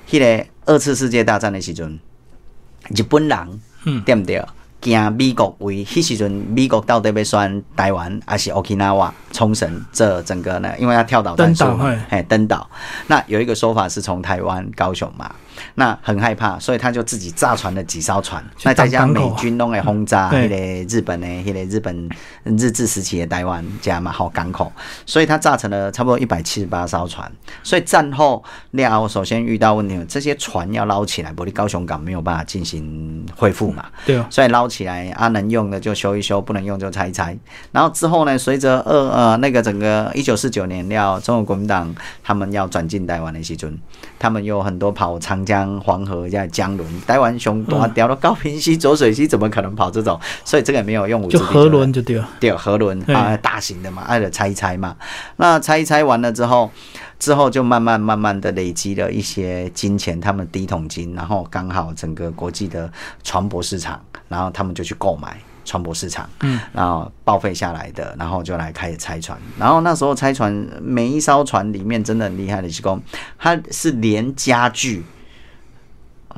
[0.09, 1.97] 迄、个二次世界大战的时阵，
[2.95, 4.45] 日本人，嗯对不对？
[4.81, 10.71] 惊美国为迄时阵，美国到底要选台湾还是 Okinawa 冲绳这整个呢？
[10.77, 11.65] 因为要跳岛战术
[12.09, 12.69] 哎，登岛。
[13.07, 15.33] 那有一个说法是从台湾高雄嘛，
[15.75, 22.09] 那很害怕，所以他就自己炸船了几艘船，那再加上美军弄来轰炸对迄个日本的迄个日本
[22.43, 24.71] 日治时期的台湾加嘛好港口，
[25.05, 27.31] 所以他炸成了差不多一百七十八艘船。
[27.63, 33.85] 所以战后廖，首先遇到问题，这些船要捞起来，不，你高雄港没有办法进行恢复嘛。
[34.05, 37.37] 对哦，所以捞起来啊，能用的就修一修，不能用就拆一拆。
[37.71, 41.93] 然后之后呢，随着二呃那个整个一九四九年廖，中国国民党
[42.23, 43.77] 他们要转进台湾的时阵，
[44.19, 50.19] 他们有很多跑长江、黄河在江轮，台湾熊多掉到高平溪、浊水溪，怎么可能跑这种？
[50.43, 54.95] 所以这个没有用武之地就河轮就对了，对，河轮啊，大型的嘛，挨着拆一拆嘛。
[55.37, 56.69] 那拆一拆完了之后，
[57.17, 62.91] 之后就慢慢慢慢的累积了一些金钱，他们第一桶金，然后刚好整个国际的
[63.23, 65.39] 船舶市场，然后他们就去购买。
[65.69, 69.37] 船舶市场，嗯，然后报废下来的，然后就来开始拆船。
[69.59, 70.51] 然后那时候拆船，
[70.81, 72.99] 每一艘船里面真的很厉害的是工，
[73.37, 75.05] 它是连家具，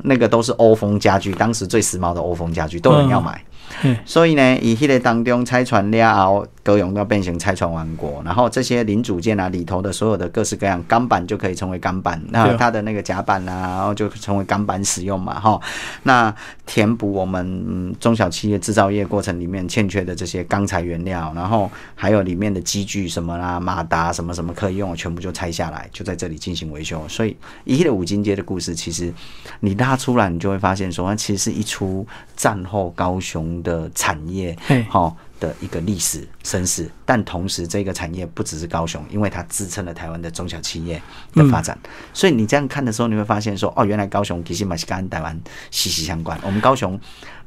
[0.02, 3.42] 那个都是欧风家具，当时最时髦的欧风家具都有人要买。
[3.42, 3.61] 嗯，
[4.04, 15.60] 所以呢，以迄个当中拆船了后，高雄要变成拆船王国，然后这些零组件啊里头的所有的各式各样钢板就可以成为钢板，那它的那个甲板啊，然后就成为钢板使用嘛，哈。
[16.04, 16.34] 那
[16.66, 27.02] 填补我们中小企业制造业过程里面欠缺的这些钢材原料，然后还有里面的机具什么啦、马达什么什么可以用，全部就拆下来，就在这里进行维修。
[27.08, 29.12] 所以一系列五金街的故事，其实
[29.60, 32.06] 你拉出来，你就会发现说，它其实是一出
[32.36, 34.56] 战后高雄的产业，
[34.88, 35.14] 哈。
[35.42, 41.02] 的一个历史身世，但同时这个产业不只是高雄，因为它支撑了台湾的中小企业
[41.34, 41.76] 的发展。
[42.14, 45.36] 所以你这样看的时候，你会发现说，哦，原来高雄其实马是跟台湾
[45.72, 46.38] 息息相关。
[46.44, 46.96] 我们高雄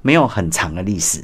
[0.02, 1.24] 没有很长的历史，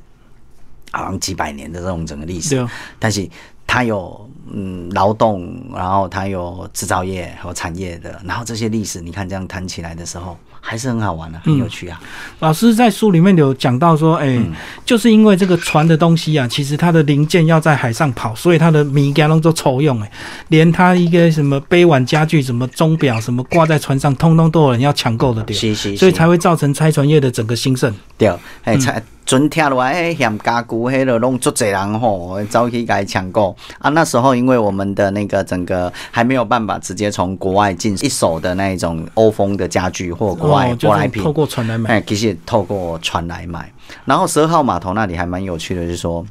[0.93, 2.65] 好像几百年的这种整个历史，
[2.97, 3.30] 但是
[3.67, 10.37] 它有嗯劳动，然后它有制造业和产业的，然后这些历史，你看这样谈起来的时候。
[10.63, 11.99] 还是很好玩的，很有趣啊！
[12.37, 14.39] 老师在书里面有讲到说，哎，
[14.85, 20.11] 就是因为这个船的东西啊，其实它的零件要在海上跑，所以它的米加隆都抽用，哎，
[20.49, 27.91] 连它一个什么杯碗家具、什么钟表、什么挂在船上，通通都有人要抢购的，对，所以才会造成拆船业的整个兴盛。
[28.15, 28.31] 对，
[28.63, 29.01] 哎，拆。
[29.32, 33.89] 船听落来，嫌家具，迄个拢足侪人吼，走去甲伊抢购啊！
[33.91, 41.89] 那时候因为我们的那个整个还没有办法直接从国外进一手的那一种欧风的家具或国外舶来品，透过船来买。
[41.91, 43.72] 哎，其实透过船来买。
[44.04, 46.26] 然后十二号码头那里还蛮有趣的，就是说，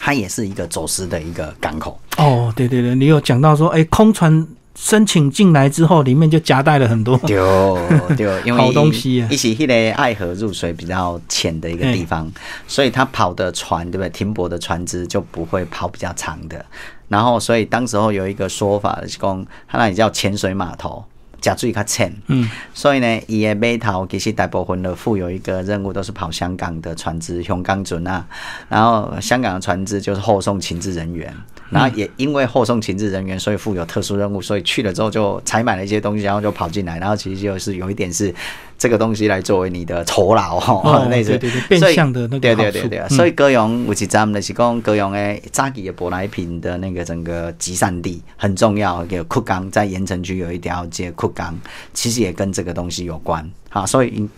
[0.00, 2.00] 它也是一个走私的一个港口。
[2.16, 4.46] 哦，对对对，你有讲到说，哎，空船。
[4.76, 7.78] 申请进来之后，里面就夹带了很多 丢
[8.16, 9.28] 丢，因为好东西啊。
[9.30, 12.30] 一起迄个爱河入水比较浅的一个地方，
[12.68, 14.10] 所以他跑的船，对不对？
[14.10, 16.64] 停泊的船只就不会跑比较长的。
[17.08, 21.04] 然后，所以当时候有一个说法是讲，他那里叫潜水码头，
[21.40, 22.14] 加注意较浅。
[22.26, 28.26] 嗯，所以呢，伊的码头其实大部分的负有一个任务，都是跑香港的船只，香港船啊。
[28.68, 31.34] 然后香港的船只就是后送情治人员。
[31.70, 38.32] 然后也因为后送情治人员，所以负有特殊任务，所以去了之后就采买了一些东西，然后就跑进来，然后其实就是有一点是
[38.78, 51.58] 这个东西来作为你的酬劳哈， 那对对对，变相的那个对对对对，所以高雄有一站的是讲高雄的早期的舶来品的那个整个集散地很重要，有库港，在盐城区有一条街库港，
[51.92, 53.50] 其实也跟这个东西有关。
[53.68, 54.28] 好，所以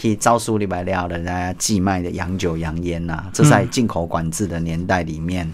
[0.00, 5.52] 可以招数里边料的人家寄卖的洋酒洋烟呐，这在进口管制的年代里面。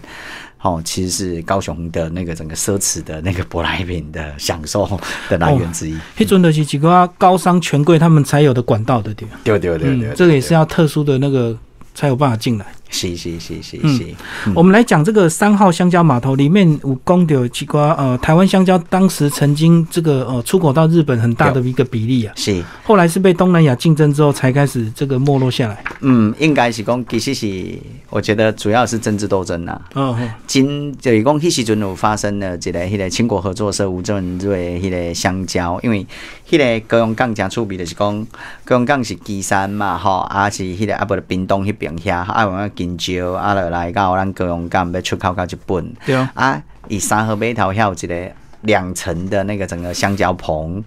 [0.65, 4.99] 哦，其实是高雄的那个整个奢侈的那个舶来品的享受
[5.29, 5.95] 的来源之一。
[6.17, 9.13] 迄阵的是几个高商权贵他们才有的管道的。
[9.13, 11.55] 对对对对，这个也是要特殊的那个
[11.95, 12.65] 才有办法进来。
[12.87, 14.05] 是是是是是，
[14.53, 25.83] 我们来讲这个三号香蕉码头里面，五公有几瓜呃，台湾香蕉当时曾经这个呃出口到日本很大的一个比例啊，是后来是被东南亚竞争之后才开始这个没落下来。
[26.01, 27.67] 嗯，应该是讲其实是
[28.11, 29.81] 我觉得主要是政治斗争呐。
[29.95, 36.05] 嗯，今就是讲迄时阵有发生了一个迄个清国合作社吴正瑞迄个香蕉，因为
[36.47, 38.27] 迄个高雄港诚出名就是讲
[38.63, 45.93] 高雄港是基山嘛，吼，啊是迄个啊不屏东迄边遐啊往金蕉啊，落来到咱高雄港要出口到日本。
[46.05, 48.31] 对啊，伊三河码头遐有一个
[48.61, 50.83] 两层的那个整个香蕉棚，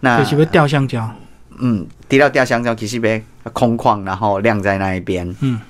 [0.00, 1.10] 那就是要吊香蕉。
[1.58, 2.98] 嗯，除了吊香蕉，其实
[3.44, 5.34] 要空旷，然后晾在那一边。
[5.40, 5.60] 嗯。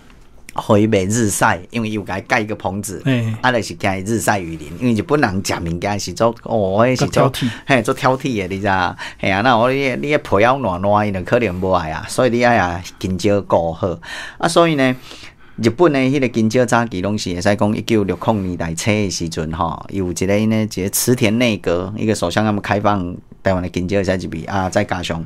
[0.54, 3.02] 回北日晒，因为有该盖一个棚子，
[3.40, 4.68] 啊，就是惊伊日晒雨淋。
[4.78, 7.32] 因为日本人食物件是做哦，是做
[7.66, 8.68] 嘿做挑剔的，你知？
[9.18, 12.04] 嘿啊，那我你你皮要软软，伊就可能无爱啊。
[12.08, 13.98] 所以你爱啊，金蕉够好
[14.38, 14.46] 啊。
[14.46, 14.94] 所以呢，
[15.56, 25.24] 日本的迄个金蕉早期拢是会使讲一九六零年代初的时阵吼，有一个呢，一个池田内阁一个首相，他们开放台湾的金蕉在这边啊，再加上。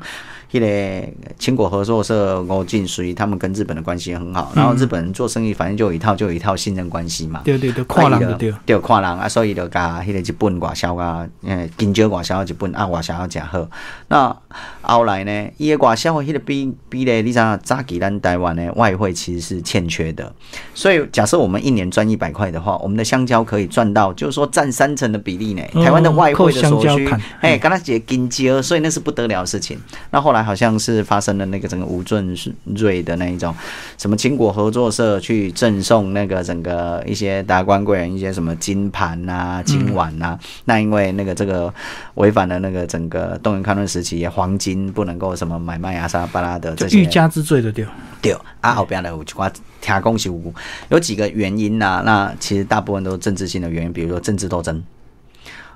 [0.53, 7.41] 迄个青果合作社吴进水，他们跟日本的关系很好，然后日本人做生意反正就有一套，就有一套信任关系嘛。
[7.45, 13.69] 对对对，跨人的对，对跨人啊，所以就甲迄个日本外销啊，诶，金蕉外销日本啊，外销诚好。
[14.07, 14.35] 那
[14.83, 20.33] 后来呢，伊个外销迄个比比咧，你知影早期咱台湾的外汇其实是欠缺的，
[20.75, 25.63] 所以假设我们一年赚一百块的话，我们的香蕉可以赚到，就是说占三成的比例呢。
[25.85, 29.77] 台湾的外汇的所需，哎，跟他结金蕉，所以那是不得了的事情。
[30.13, 30.36] 那后来。
[30.43, 32.37] 好像是发生了那个整个吴俊
[32.77, 33.55] 瑞的那一种
[33.99, 41.73] 什么清国合作社去赠送那个整个一些达官贵人一些什么金盘呐、金碗呐，那因为那个这个
[42.15, 46.99] 违反了那个整个动员戡乱时期黄金不能够什么买卖啊、沙巴拉的这些。
[46.99, 47.87] 欲加之罪的对。
[48.23, 50.55] 对啊，后边的有句话听讲是有
[50.89, 54.83] 有几个原因呐，那其实大部分都是政治性的原因，比如说政治斗争，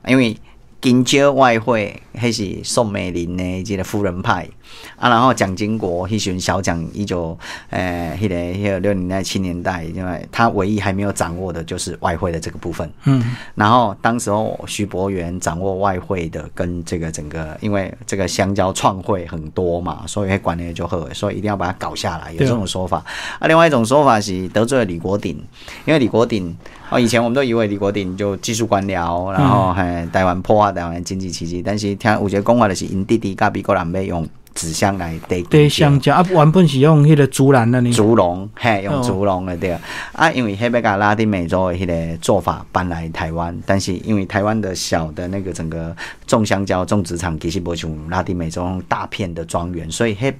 [0.06, 0.36] 因为。
[0.80, 4.48] 金蕉外汇，迄是宋美龄的这个夫人派，
[4.96, 7.38] 啊，然后蒋经国一群小蒋一九
[7.68, 12.90] 呃，迄个迄个六零代七年代，因为他唯一还没有掌握的就是外汇的这个部分。
[13.04, 13.22] 嗯，
[13.54, 23.04] 然后当时候徐博元掌握外汇的跟这个整个，因为这个香蕉创汇很多嘛，所以管理就好，所以一定要把它搞下来，有这种说法。
[23.38, 25.36] 啊，另外一种说法是得罪了李国鼎，
[25.84, 26.56] 因为李国鼎
[26.90, 39.76] 哦，以前我们都以为李国鼎就技术官僚，然后还台湾破坏台湾经济奇迹，但是听有一个讲话就是因弟弟甲美国人要用纸箱来对对香蕉啊，原本是用迄个竹篮的呢，竹笼，嘿，用竹笼的对。
[40.12, 45.94] 啊，因为迄边甲拉丁美洲的迄个做法搬来台湾，但是因为台湾的小的那个整个
[46.26, 50.34] 种香蕉种植场其实不像拉丁美洲大片的庄园，所以嘿。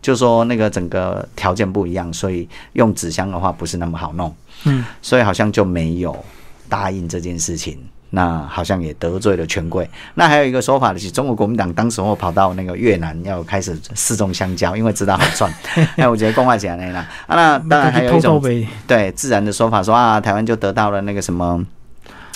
[0.00, 4.32] 就说那个整个条件不一样，所以用纸箱的话不是那么好弄，
[4.64, 6.24] 嗯，所以好像就没有
[6.68, 7.78] 答应这件事情。
[8.10, 9.90] 那好像也得罪了权贵。
[10.14, 15.52] 那还有一个说法的是，中国国民党当时候跑到那个越南要开始试种香蕉，因为知道好赚。
[15.96, 17.00] 哎，我觉得公话起来啦。
[17.26, 18.40] 啊，那当然还有一种
[18.86, 21.60] 对自然的说法，说啊，台湾就得到了那个什么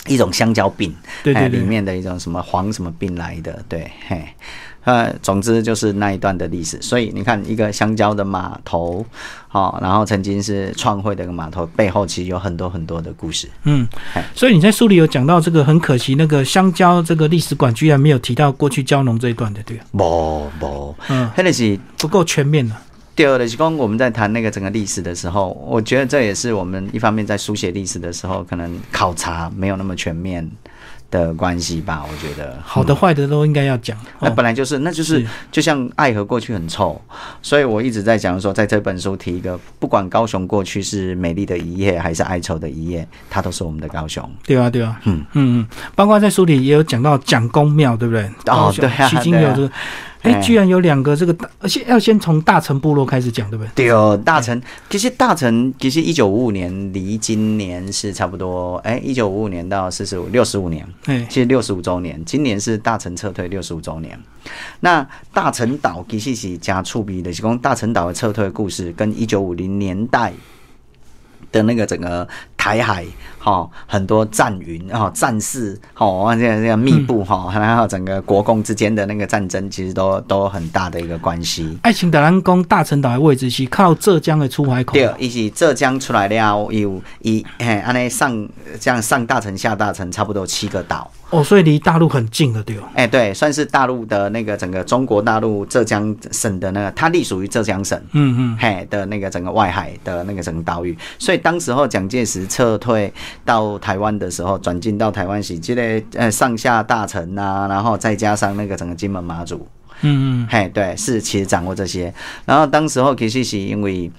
[0.09, 4.27] 一种香蕉病，对对里面的一种什么黄什么病来的，对，嘿。
[4.89, 9.05] 呃，总之就是那一段的历史，所以你看一个香蕉的码头，
[9.47, 13.51] 好，然后曾经是创汇的一个码头，背后其实有很多很多的故事。
[13.65, 13.87] 嗯，
[14.35, 19.85] 所以你在书里有讲到这个，很可惜那个香蕉这个历史馆居然没有提到过去蕉农这一段的，对啊？
[19.93, 22.81] 不不，嗯，真的是不够全面了。
[23.15, 30.51] 第二的是，光我们在谈那个整个历史的时候，我觉得这也是我们一方面在书写历史的时候，可能考察没有那么全面。
[31.11, 33.97] 的关系吧，我觉得好的坏的都应该要讲。
[34.21, 37.01] 那本来就是，那就是就像爱和过去很臭，
[37.43, 44.29] 所以我一直在讲说，在这本书提一个，不管高雄过去是美丽的一页还是哀愁的一页，它都是我们的高雄。
[44.45, 48.31] 对啊，对啊，嗯嗯嗯，包括在书里也有讲到蒋公庙，对不对？
[48.47, 49.71] 哦，对啊，迄今有这个。
[50.23, 53.71] 哎，居然有两个这个大，而且要先从大臣部落开始讲，对不对？
[53.75, 64.19] 对哦，大臣其实大臣其实一九五五年离今年是差不多，哎，一九五五年到四十五六十五年，哎，其实六十五周年，今年是大臣撤退六十五周年。
[64.81, 70.33] 那大成岛其实是加触笔的，是讲大成岛的撤退故事跟一九五零年代
[71.53, 72.27] 的那个整个
[72.57, 73.05] 台海。
[73.49, 81.79] 哦，很多战云哦，战事哦，这样这样密布哈，然后整个国共之间的那个战争，其实都都很大的一个关系。
[81.83, 88.47] 爱情的南宫大陈岛的位置是靠浙江的出海口，对，以及浙江出来了，有一嘿，安尼上
[88.79, 91.11] 这样上大城下大城，差不多七个岛。
[91.31, 92.89] 哦，所以离大陆很近的，对吧。
[92.95, 100.97] 哎，对，算是大陆的那个整个中国大陆浙江省的那个，它隶属于浙江省，嗯嗯，嘿的那个整个外海的那个整个岛屿。
[101.19, 103.13] 所以当时候蒋介石撤退。
[103.45, 109.67] 到台湾的时候，转进到台湾时这个呃上下大臣呐，然后再加上那个整个金门马祖，
[110.03, 112.13] 嗯嗯，嘿，对，是其实掌握这些。
[112.45, 114.11] 然后当时候其实是因为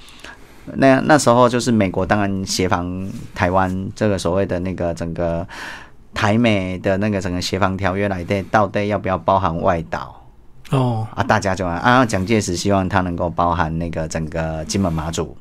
[0.76, 5.48] 那那时候就是美国当然协防台湾这个所谓的那个整个
[6.14, 10.16] 台美的那个整个协防条约来的，到底要不要包含外岛？
[10.72, 15.36] 哦啊，大家就啊，蒋介石希望他能够包含那个整个金门马祖。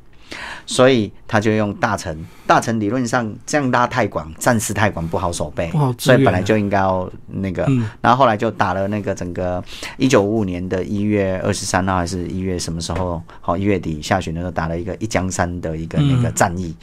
[0.67, 7.67] 所以他就用大臣，大臣理论上这样拉太广，战事太广不好守备，所以本来就应该要那个，
[8.01, 9.63] 然后后来就打了那个整个
[9.97, 13.23] 一九五五年的一月二十三号还是一月什么时候？
[13.41, 16.75] 好，一月底下旬的时候打了一个一江山的一个那个战役。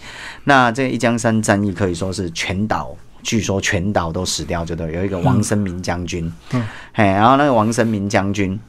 [0.43, 8.59] 那这一江山战役可以说是全岛，据说全岛都死掉，就对，有一个王生明将军，嗯，嘿，然后那个王生明将军。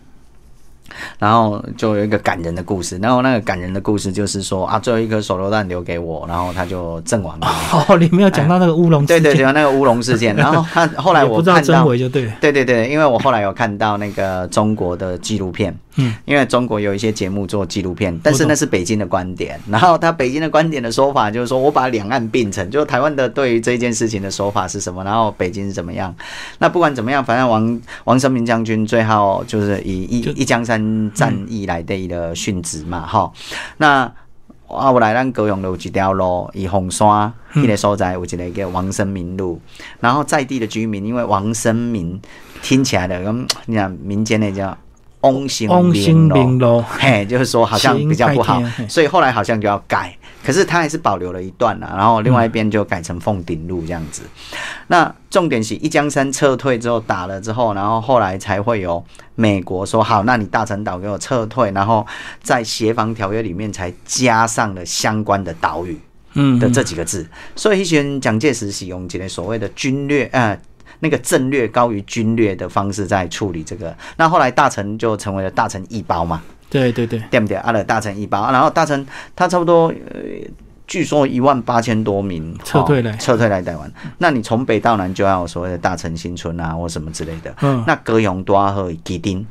[1.18, 7.46] 然后就有一个感人的故事，然后那个感人的故事就是说啊，最后一颗手榴弹留给我，然后他就阵亡了。
[7.72, 10.35] 哦，你没有讲到那个乌龙事件，对对对，那个乌龙事件。
[10.37, 15.76] 然后他 后来我看到，就对，对对对，因为我后来有看到那个中国的纪录片。
[15.98, 19.59] 嗯，因为中国有一些节目做纪录片，但是那是北京的观点。
[19.66, 25.02] 然后他北京的观点的说法就是说，我把两岸并成，就台湾的对于这件事情的说法是什么？
[25.02, 26.14] 然后北京是怎么样？
[26.59, 30.78] 那不管怎么样，反正王王生明将军最后就是以一一江山
[31.14, 33.33] 战役来的一个殉职嘛，哈。
[33.79, 34.11] 那
[34.68, 39.61] 啊，我来咱高雄有一条路，以红山那个所在有一个叫王生明路，
[40.01, 42.20] 然后在地的居民因为王生明
[42.62, 44.77] 听起来的咁你讲民间的叫。
[45.22, 45.68] 翁兴
[46.29, 54.22] 明路，嘿，就是说好像比较不好，所以后来好像就要改，可是他还是保留了一段啊，然后另外一边就改成凤顶路这样子。
[54.87, 59.04] 那重点是一江山撤退之后打了之后，然后后来才会有
[59.35, 62.06] 美国说好，那你大陈岛给我撤退，然后
[62.40, 65.98] 在协防条约里面才加上了相关的岛屿，
[66.35, 67.26] 嗯的这几个字。
[67.56, 70.56] 所以以前蒋介石使用这个所谓的军略，呃。
[71.00, 73.94] 那个战略高于军略的方式在处理这个。
[74.16, 77.57] 那后来大臣就成为了大臣一包嘛，对对对，对不对？
[77.59, 80.20] 阿了大城一包，然后大城他差不多呃。
[80.88, 83.11] 据说一万八千多名撤退来。
[83.16, 87.52] 撤退来台湾，那你从北到南就要所谓的大城新村啊，或什么之类的。
[87.62, 89.44] 嗯，那高雄多和基丁。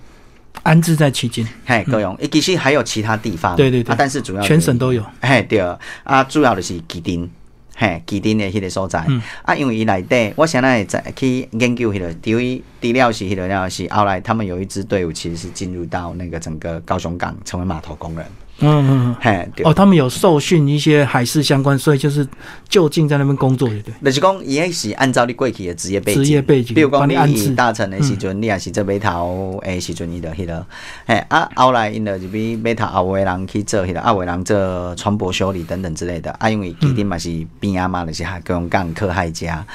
[0.64, 5.60] 安置在期间，嘿，高雄，其实还有其他地方，对对对，但是主要全省都有，嘿，对。
[6.06, 7.30] 啊，主要的是基丁，
[7.78, 9.06] 嘿，基丁的迄个所在，
[9.44, 18.26] 啊，因为伊内底，我现在在去研究迄个，第一资料是迄个了是后来他们有一支队伍其实是进入到那个整个高雄港，成为码头工人。
[18.60, 22.26] 嗯嗯嘿，哦，他们有受训一些海事相关，所以就是
[22.70, 23.94] 就近在那边工作，对不对？
[24.06, 30.66] 就是讲，伊也是按照你过去的职业背景，职业背景，比如讲你大臣的时阵，你也是做码头诶时阵，伊就迄个，
[31.06, 36.32] 嘿啊，后来因就入去码头，后尾人去做迄个，后尾人做船舶修理等等之类的。
[36.40, 39.66] 啊，因为基地嘛是边啊嘛，就是海各种港科海家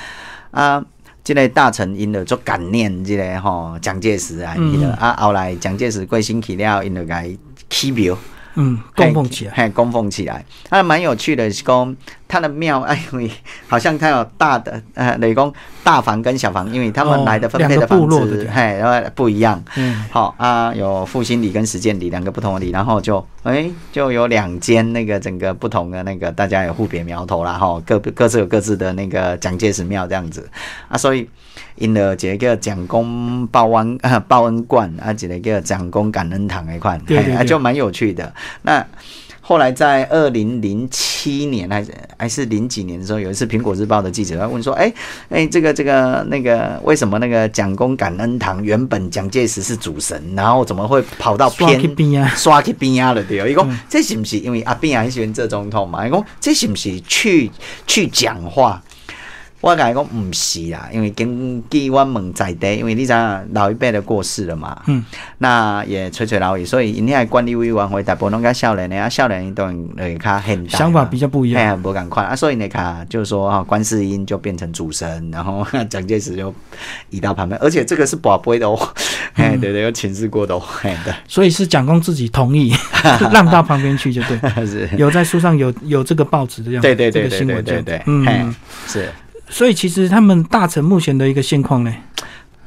[0.53, 0.83] 啊，
[1.23, 8.17] 这个大臣因就做感念这个吼蒋介石啊，迄个啊，后来蒋介石过身去了，因就甲伊起庙。
[8.61, 11.97] 嗯，供奉起来，嘿，供奉起来，它蛮有趣的，是讲
[12.29, 13.03] 它的庙， 哎，
[13.67, 15.53] 好像它有大的，呃，雷公
[15.83, 30.49] 大房跟小房，因为他们来的分配的房子，嘿，然后不一样，嗯，好啊，有复兴里跟实践里两个不同的里，然后就，哎，就有两间那个整个不同的那个，大家有互别苗头啦，哈，各各自有各自的那个蒋介石庙这样子，
[30.89, 31.29] 啊，所以。
[31.81, 38.33] 因了一个叫蒋公报恩 报恩观啊，一个叫蒋公感恩堂那款，对就蛮有趣的。
[38.63, 38.87] 那
[39.41, 44.93] 后来在二零零七年还是还是零几年的时候，有一次苹果日报的记者问说：“哎
[45.29, 51.81] 哎，这个这个那个，为什么那个蒋公感恩堂原本蒋介石是主神，然后怎么会跑到偏
[52.37, 53.25] 刷去边啊了？
[53.25, 56.07] 对，伊讲这是不是因为阿扁很喜欢这总统嘛？
[56.07, 57.51] 伊讲这是不是去
[57.89, 58.81] 去讲话？”
[59.61, 63.13] 我感觉讲唔是啦，因为根据我问在地，因为你知
[63.53, 65.05] 老一辈的过世了嘛，嗯，
[65.37, 69.67] 那也垂垂老矣，所以因遐管理委员会大部分拢甲少年的啊，少年都
[69.99, 72.27] 会较现代，想法比较不一样，哎，无共款。
[72.27, 76.55] 啊，所以你看，就是说哈，观世音就变成主神，然后 蒋介石就
[77.11, 78.79] 移到旁边，而且这个是宝贝的哦，
[79.35, 82.73] 哎，对对，有请示过的哦，对，所以是蒋公自己同意
[83.31, 84.89] 让到旁边去就对， 是。
[84.97, 88.55] 有在书上有有这个报纸的样子，对对对对对对对，嗯，
[88.87, 89.11] 是。
[89.51, 91.93] 所以其实他们大成目前的一个现况呢，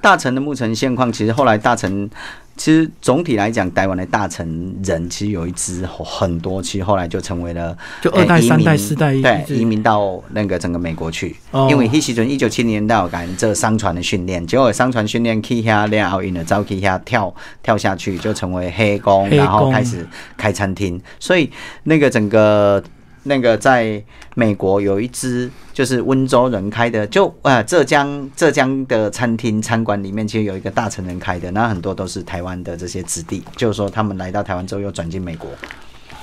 [0.01, 2.09] 大成的目前现况，其实后来大成，
[2.57, 11.33] 其实总体来讲，台湾的大成人其实有一支很多，其实后来就成为了就二代、三代、四代，对，移民到那个整个美国去。
[11.69, 20.05] 因为迄时阵一九七零年代有干这商船的训练，结果商船训练去下练奥运的，早去下跳跳下去，就成为黑工，然后开始
[20.35, 21.01] 开餐厅。
[21.17, 21.49] 所以
[21.83, 22.83] 那个整个。
[23.23, 24.03] 那个在
[24.35, 35.49] 美国有一支就是温州人开的，就呃浙江浙江的餐厅餐馆里面其实有一个大成人开的，那很多都是台湾的这些子弟，就是说他们来到台湾之后又转进美国。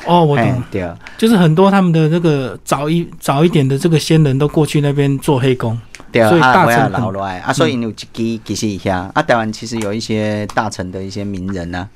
[0.07, 5.79] 哦，我懂，对啊，就是很多他们的那个早一早一点的这个先人都过去那边做黑工，
[6.11, 11.89] 对啊，所以大成老来啊，所以有几几其实一下啊，台湾其实有一些大臣的一些名人呢，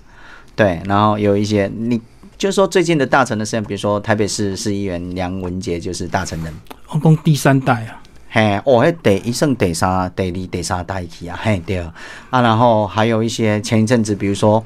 [0.54, 2.00] 对，然后有一些你。
[2.36, 6.52] 就是说，最近的大臣的事情，比如说台北市市议员梁文杰就是大臣人，
[6.88, 11.78] 我讲第三代啊，嘿，哦，迄第一胜第三、第二、第三代去啊，嘿，对。
[11.78, 14.62] 啊，然后还有一些前一阵子，比如说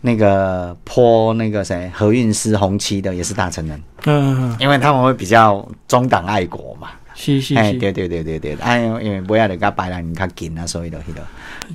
[0.00, 11.20] 那个泼那个谁何韵诗红旗的，也是大臣人，嗯，因为他们会比较中党爱国嘛，是是是，对对对对对，哎，因为不要人家白人较紧啊，所以的迄个。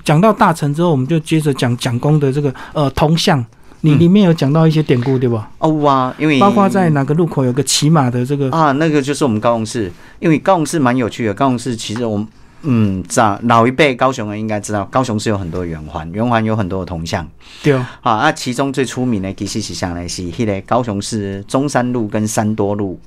[0.03, 3.45] 讲到大臣之后，我们就接着讲蒋公的这个呃铜像。
[3.81, 5.49] 你里面有讲到一些典故，对吧？
[5.59, 11.33] 哦哇，因为包括在哪个路口有个骑马的这个啊，那个就是我们高雄市，因为高雄市蛮有趣的。
[11.33, 12.27] 高雄市其实我们
[12.63, 17.25] 嗯，道老一辈高雄人应该知道，高雄市有很多圆环，圆环有很多的铜像。
[17.61, 22.99] 对啊，啊，其中最出名的其实是像那是迄个高雄市中山路跟三多路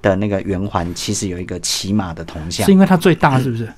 [0.00, 3.68] 的那个圆环，其实有一个骑马的铜像，是因为它最大，是不是？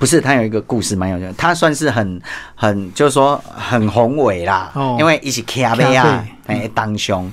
[0.00, 2.18] 不是，他有一个故事蛮有趣，他算是很
[2.54, 7.30] 很就是说很宏伟啦，因为一起卡贝啊，哎当兄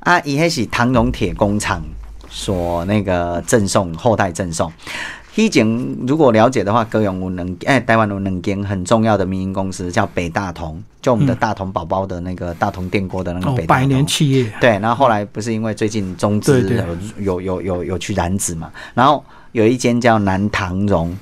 [0.00, 1.82] 啊，伊迄是唐荣铁工厂
[2.28, 4.70] 所那个赠送后代赠送。
[5.36, 5.66] 以前
[6.06, 14.52] 如果了解的话，高雄有能哎台湾有能间很重要的民营公司叫北大同，就我们的大同宝宝的那个大同电锅的那个北百年企业。
[14.60, 16.68] 对，然后后来不是因为最近中资
[17.16, 21.16] 有有有有有去染指嘛，然后有一间叫南唐荣。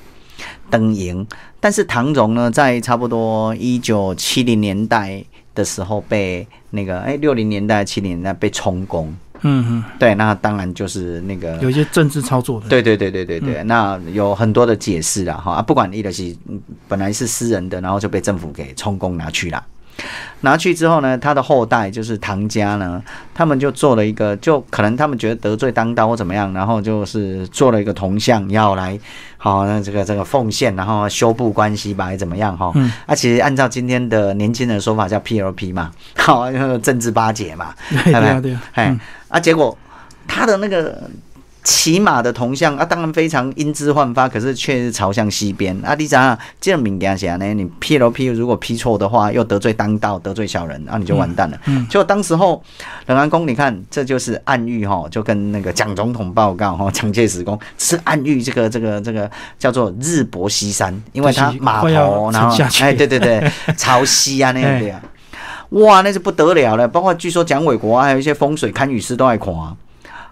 [0.69, 1.25] 灯营，
[1.59, 12.67] 但是唐荣呢，在差不多一九七零年代的时候被那个哎六零年代七零年代被充公，嗯嗯，对，那当然就是那个有一些政治操作的。
[12.69, 16.35] 对对对对对对，那有很多的解释啦哈啊，不管伊的是
[16.87, 19.63] 本来是私人的，然后就被政府给充公拿去了。
[20.41, 23.01] 拿去之后呢，他的后代就是唐家呢，
[23.33, 28.97] 他们就做了一个，就可能他们觉得得罪当道或怎么样，然后就是做了一个铜像要来，
[29.37, 32.71] 好那这个这个奉献，然后修补关系吧，还怎么样哈？
[32.75, 38.97] 嗯，啊，其实按照今天的年轻人说法叫 PLP 嘛， 好，政治巴结嘛，对对对，哎，
[39.27, 39.77] 啊，结果
[40.27, 41.09] 他的那个。
[41.69, 45.93] 骑马的铜像啊，当然非常英姿焕发，可是却是朝向西边啊！
[45.93, 51.57] 你想，这种名下呢，你批了批，如果 P 错的话，又得罪当道，得罪小人，啊，你就完蛋了。
[51.67, 52.61] 嗯，就当时候
[53.05, 65.01] 冷安公，你看，这就是暗喻哈，就跟那个蒋总统报告哈，蒋介石公是暗喻这个这个这个叫做日薄西山，因为他码头然后哎，对对对，朝西啊那样啊，
[65.69, 66.87] 哇，那是不得了了。
[66.87, 69.53] 包括据说蒋纬国还有一些风水堪舆师都爱看。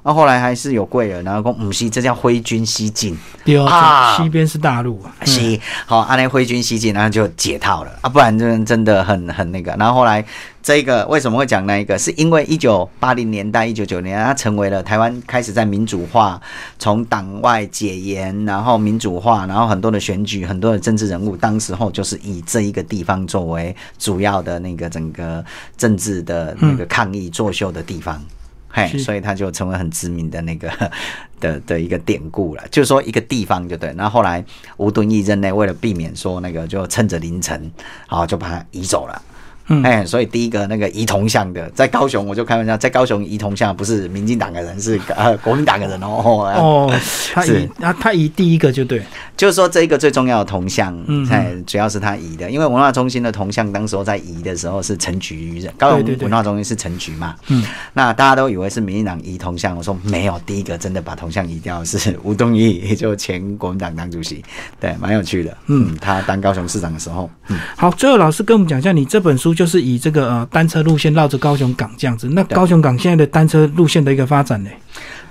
[0.08, 9.76] 那后来还是有贵人，然后讲母西，这叫挥军西进，对啊，西边是大陆啊，西好，阿那挥军西进，然后就解套了啊，不然真真的很很那个。
[9.78, 10.24] 然后后来
[10.64, 11.99] 这个为什么会讲那一个？
[11.99, 16.39] 是因为一九八零年代、一九九年，它成为了台湾开始在民主化，
[16.80, 25.43] 从党外解严，然后民主化，然后很多的选举，很多的政治人物，当时候就是以这一个地方作为主要的那个整个
[25.76, 28.24] 政治的那个抗议作秀的地方。
[28.78, 30.72] 哎，所以他就成为很知名的那个
[31.42, 33.92] 的的一个典故了，就是说一个地方就对。
[33.94, 34.44] 那后来
[34.78, 37.72] 吴敦义任内，为了避免说那个，就趁着凌晨，
[38.06, 39.20] 好就把他移走了。
[39.84, 46.07] 哎，所以第一个那个移铜像的，在高雄，我就开玩笑，在高雄移铜像不是民进党的人，是呃国民党的人哦。
[46.26, 46.99] 哦，
[47.34, 49.03] 他移他他移第一个就对，
[49.36, 50.97] 就是说这一个最重要的铜像，
[51.30, 57.61] 哎，主要是他移的，因为文化中心的铜像当时候在移的时候是陈菊人，高雄文化中心是陈菊嘛，嗯，
[57.91, 64.41] 那大家都以为是民进党移铜像，我说没有，第一个真的把铜像移掉是吴东义，也就前国民党党主席，
[64.80, 69.57] 对，蛮有趣的，嗯，他当高雄市长的时候，嗯，好，最后老师跟我们讲一下你这本书。
[69.58, 74.70] 就是以这个呃单车路线绕着高雄港这样子，那高雄港现在的单车路线的一个发展呢？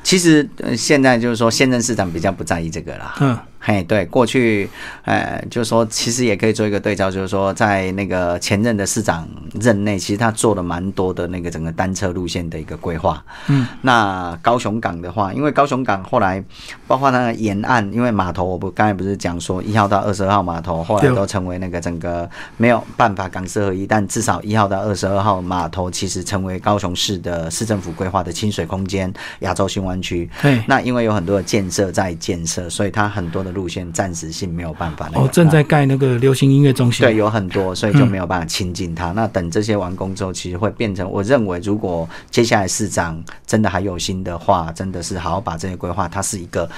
[0.03, 3.14] 其实现在就是说现任市长比较不在意这个啦。
[3.20, 3.39] 嗯。
[3.67, 4.71] 嘿，对，过去，
[5.03, 9.27] 呃，就是说，其实也可以做一个对照，就是说，在那个前任的市长
[9.61, 13.21] 任内，其实他做了蛮多的那个整个单车路线的一个规划。
[13.49, 16.41] 嗯，那高雄港的话，因为高雄港后来，
[16.87, 30.31] 包括那个沿岸，因为码头，我不刚才不是讲说一号到二十二号码头，后来都成为那个整个没有办法港市合一，但至少一号到二十二号码头其实成为高雄市的市政府规划的清水空间、亚洲新湾区。
[30.41, 33.56] 对，那因为有很多的建设在建设，所以它很多的。
[33.57, 39.11] 路线暂时性没有办法，哦，正在盖那个流行音乐中心，对，有很多，所以就没有办法亲近它。
[39.13, 46.71] 那等这些完工之后，其实会变成，我认为，如果接下来市长真的还有心的话，真的是好好把这些规划，它是一个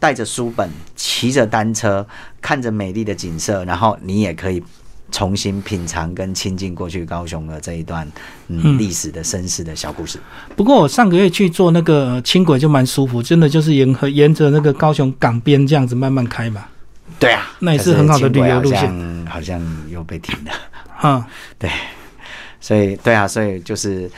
[0.00, 2.04] 带着书本、骑着单车、
[2.40, 4.60] 看着美丽的景色，然后你也可以。
[5.14, 8.04] 重新品尝跟亲近过去高雄的这一段
[8.48, 10.18] 嗯历史的绅士的小故事。
[10.56, 16.64] 不过我上个月去做那个轻轨就蛮舒服，真的就是沿和沿着那个高雄港边这样子慢慢开嘛。
[17.20, 19.26] 对啊，那也是很好的旅游路线。
[19.26, 20.52] 好像又被停了。
[20.96, 21.24] 哈，
[21.60, 21.70] 对，
[22.60, 24.10] 所以对啊，所以就是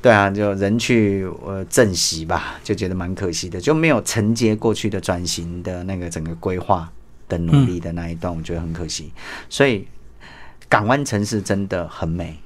[0.00, 6.90] 对啊，就人去呃正席吧，就觉得蛮可惜的，就没有承接过去的转型的那个整个规划
[7.28, 9.12] 的努力的那一段，我觉得很可惜。
[9.50, 9.86] 所以。
[10.74, 12.36] 港湾城市真的很美。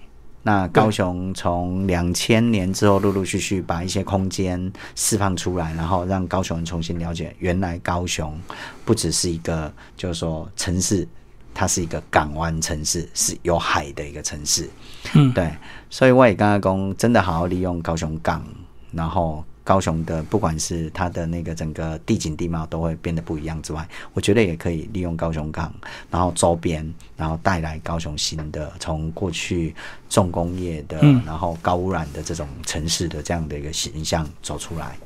[0.42, 8.38] 那高雄从两千年之后，陆陆续续把一些空间释放出来，然后让高雄人重新了解，原来高雄
[8.84, 11.08] 不只是一个，就是说城市，
[11.54, 14.68] 它是一个港湾城市，是有海的一个城市。
[15.14, 15.50] 嗯，对。
[15.88, 18.44] 所以我也刚刚讲，真的好好利用高雄港，
[18.92, 19.42] 然后。
[19.68, 25.70] 高雄的不管是它的那个整个地景地貌都会变得不一样之外，我觉得也可以利用高雄港，
[26.10, 29.74] 然后周边，然后带来高雄新的从过去
[30.08, 30.96] 重工业的，
[31.26, 34.96] 然后高污染的这种城市的这样的一个形象走出来。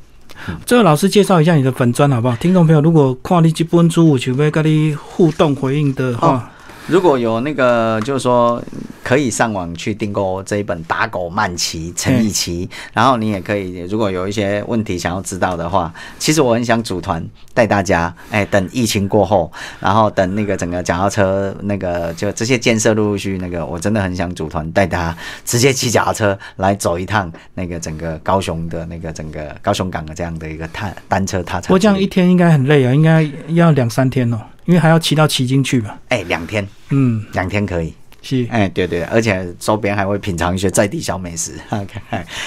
[0.65, 2.37] 这个老师介绍一下你的粉砖好不好？
[2.37, 6.49] 听众朋友，如果看你这本书，想要跟你互动回应的话。
[6.89, 8.63] 如果有那个，就是说
[9.05, 17.25] 可以上网去订购这一本《打狗慢骑陈奕奇》，然后你也可以，如果有一些问题想要知道的话，其实我很想组团
[17.55, 31.63] 带大家，哎，等疫情过后，然后等那个整个脚踏车那个就这些建设陆陆续那个，我真的很想组团带大家直接骑脚踏车来走一趟那个整个高雄的那个整个高雄港的这样的一个踏单车踏。
[31.69, 34.41] 我这样一天应该很累啊，应该要两三天哦。
[34.65, 35.95] 因为还要骑到旗津去嘛？
[36.09, 37.95] 哎，两天，嗯，两天可以。
[38.25, 41.59] 是，哎，对对，而且周边还会品尝一些在地小美食。
[41.71, 42.01] OK，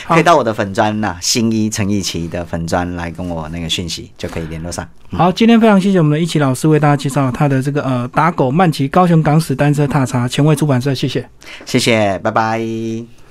[0.07, 4.87] 可以到我的粉砖呐，新一陈义奇的粉砖来跟我那个讯息，就可以联络上。
[5.11, 11.27] 好，今天非常谢谢我们的一奇老师为大家介绍他的这个呃打狗慢骑高雄港史单车踏查前卫出版社，谢谢，
[11.65, 13.24] 谢谢，拜拜。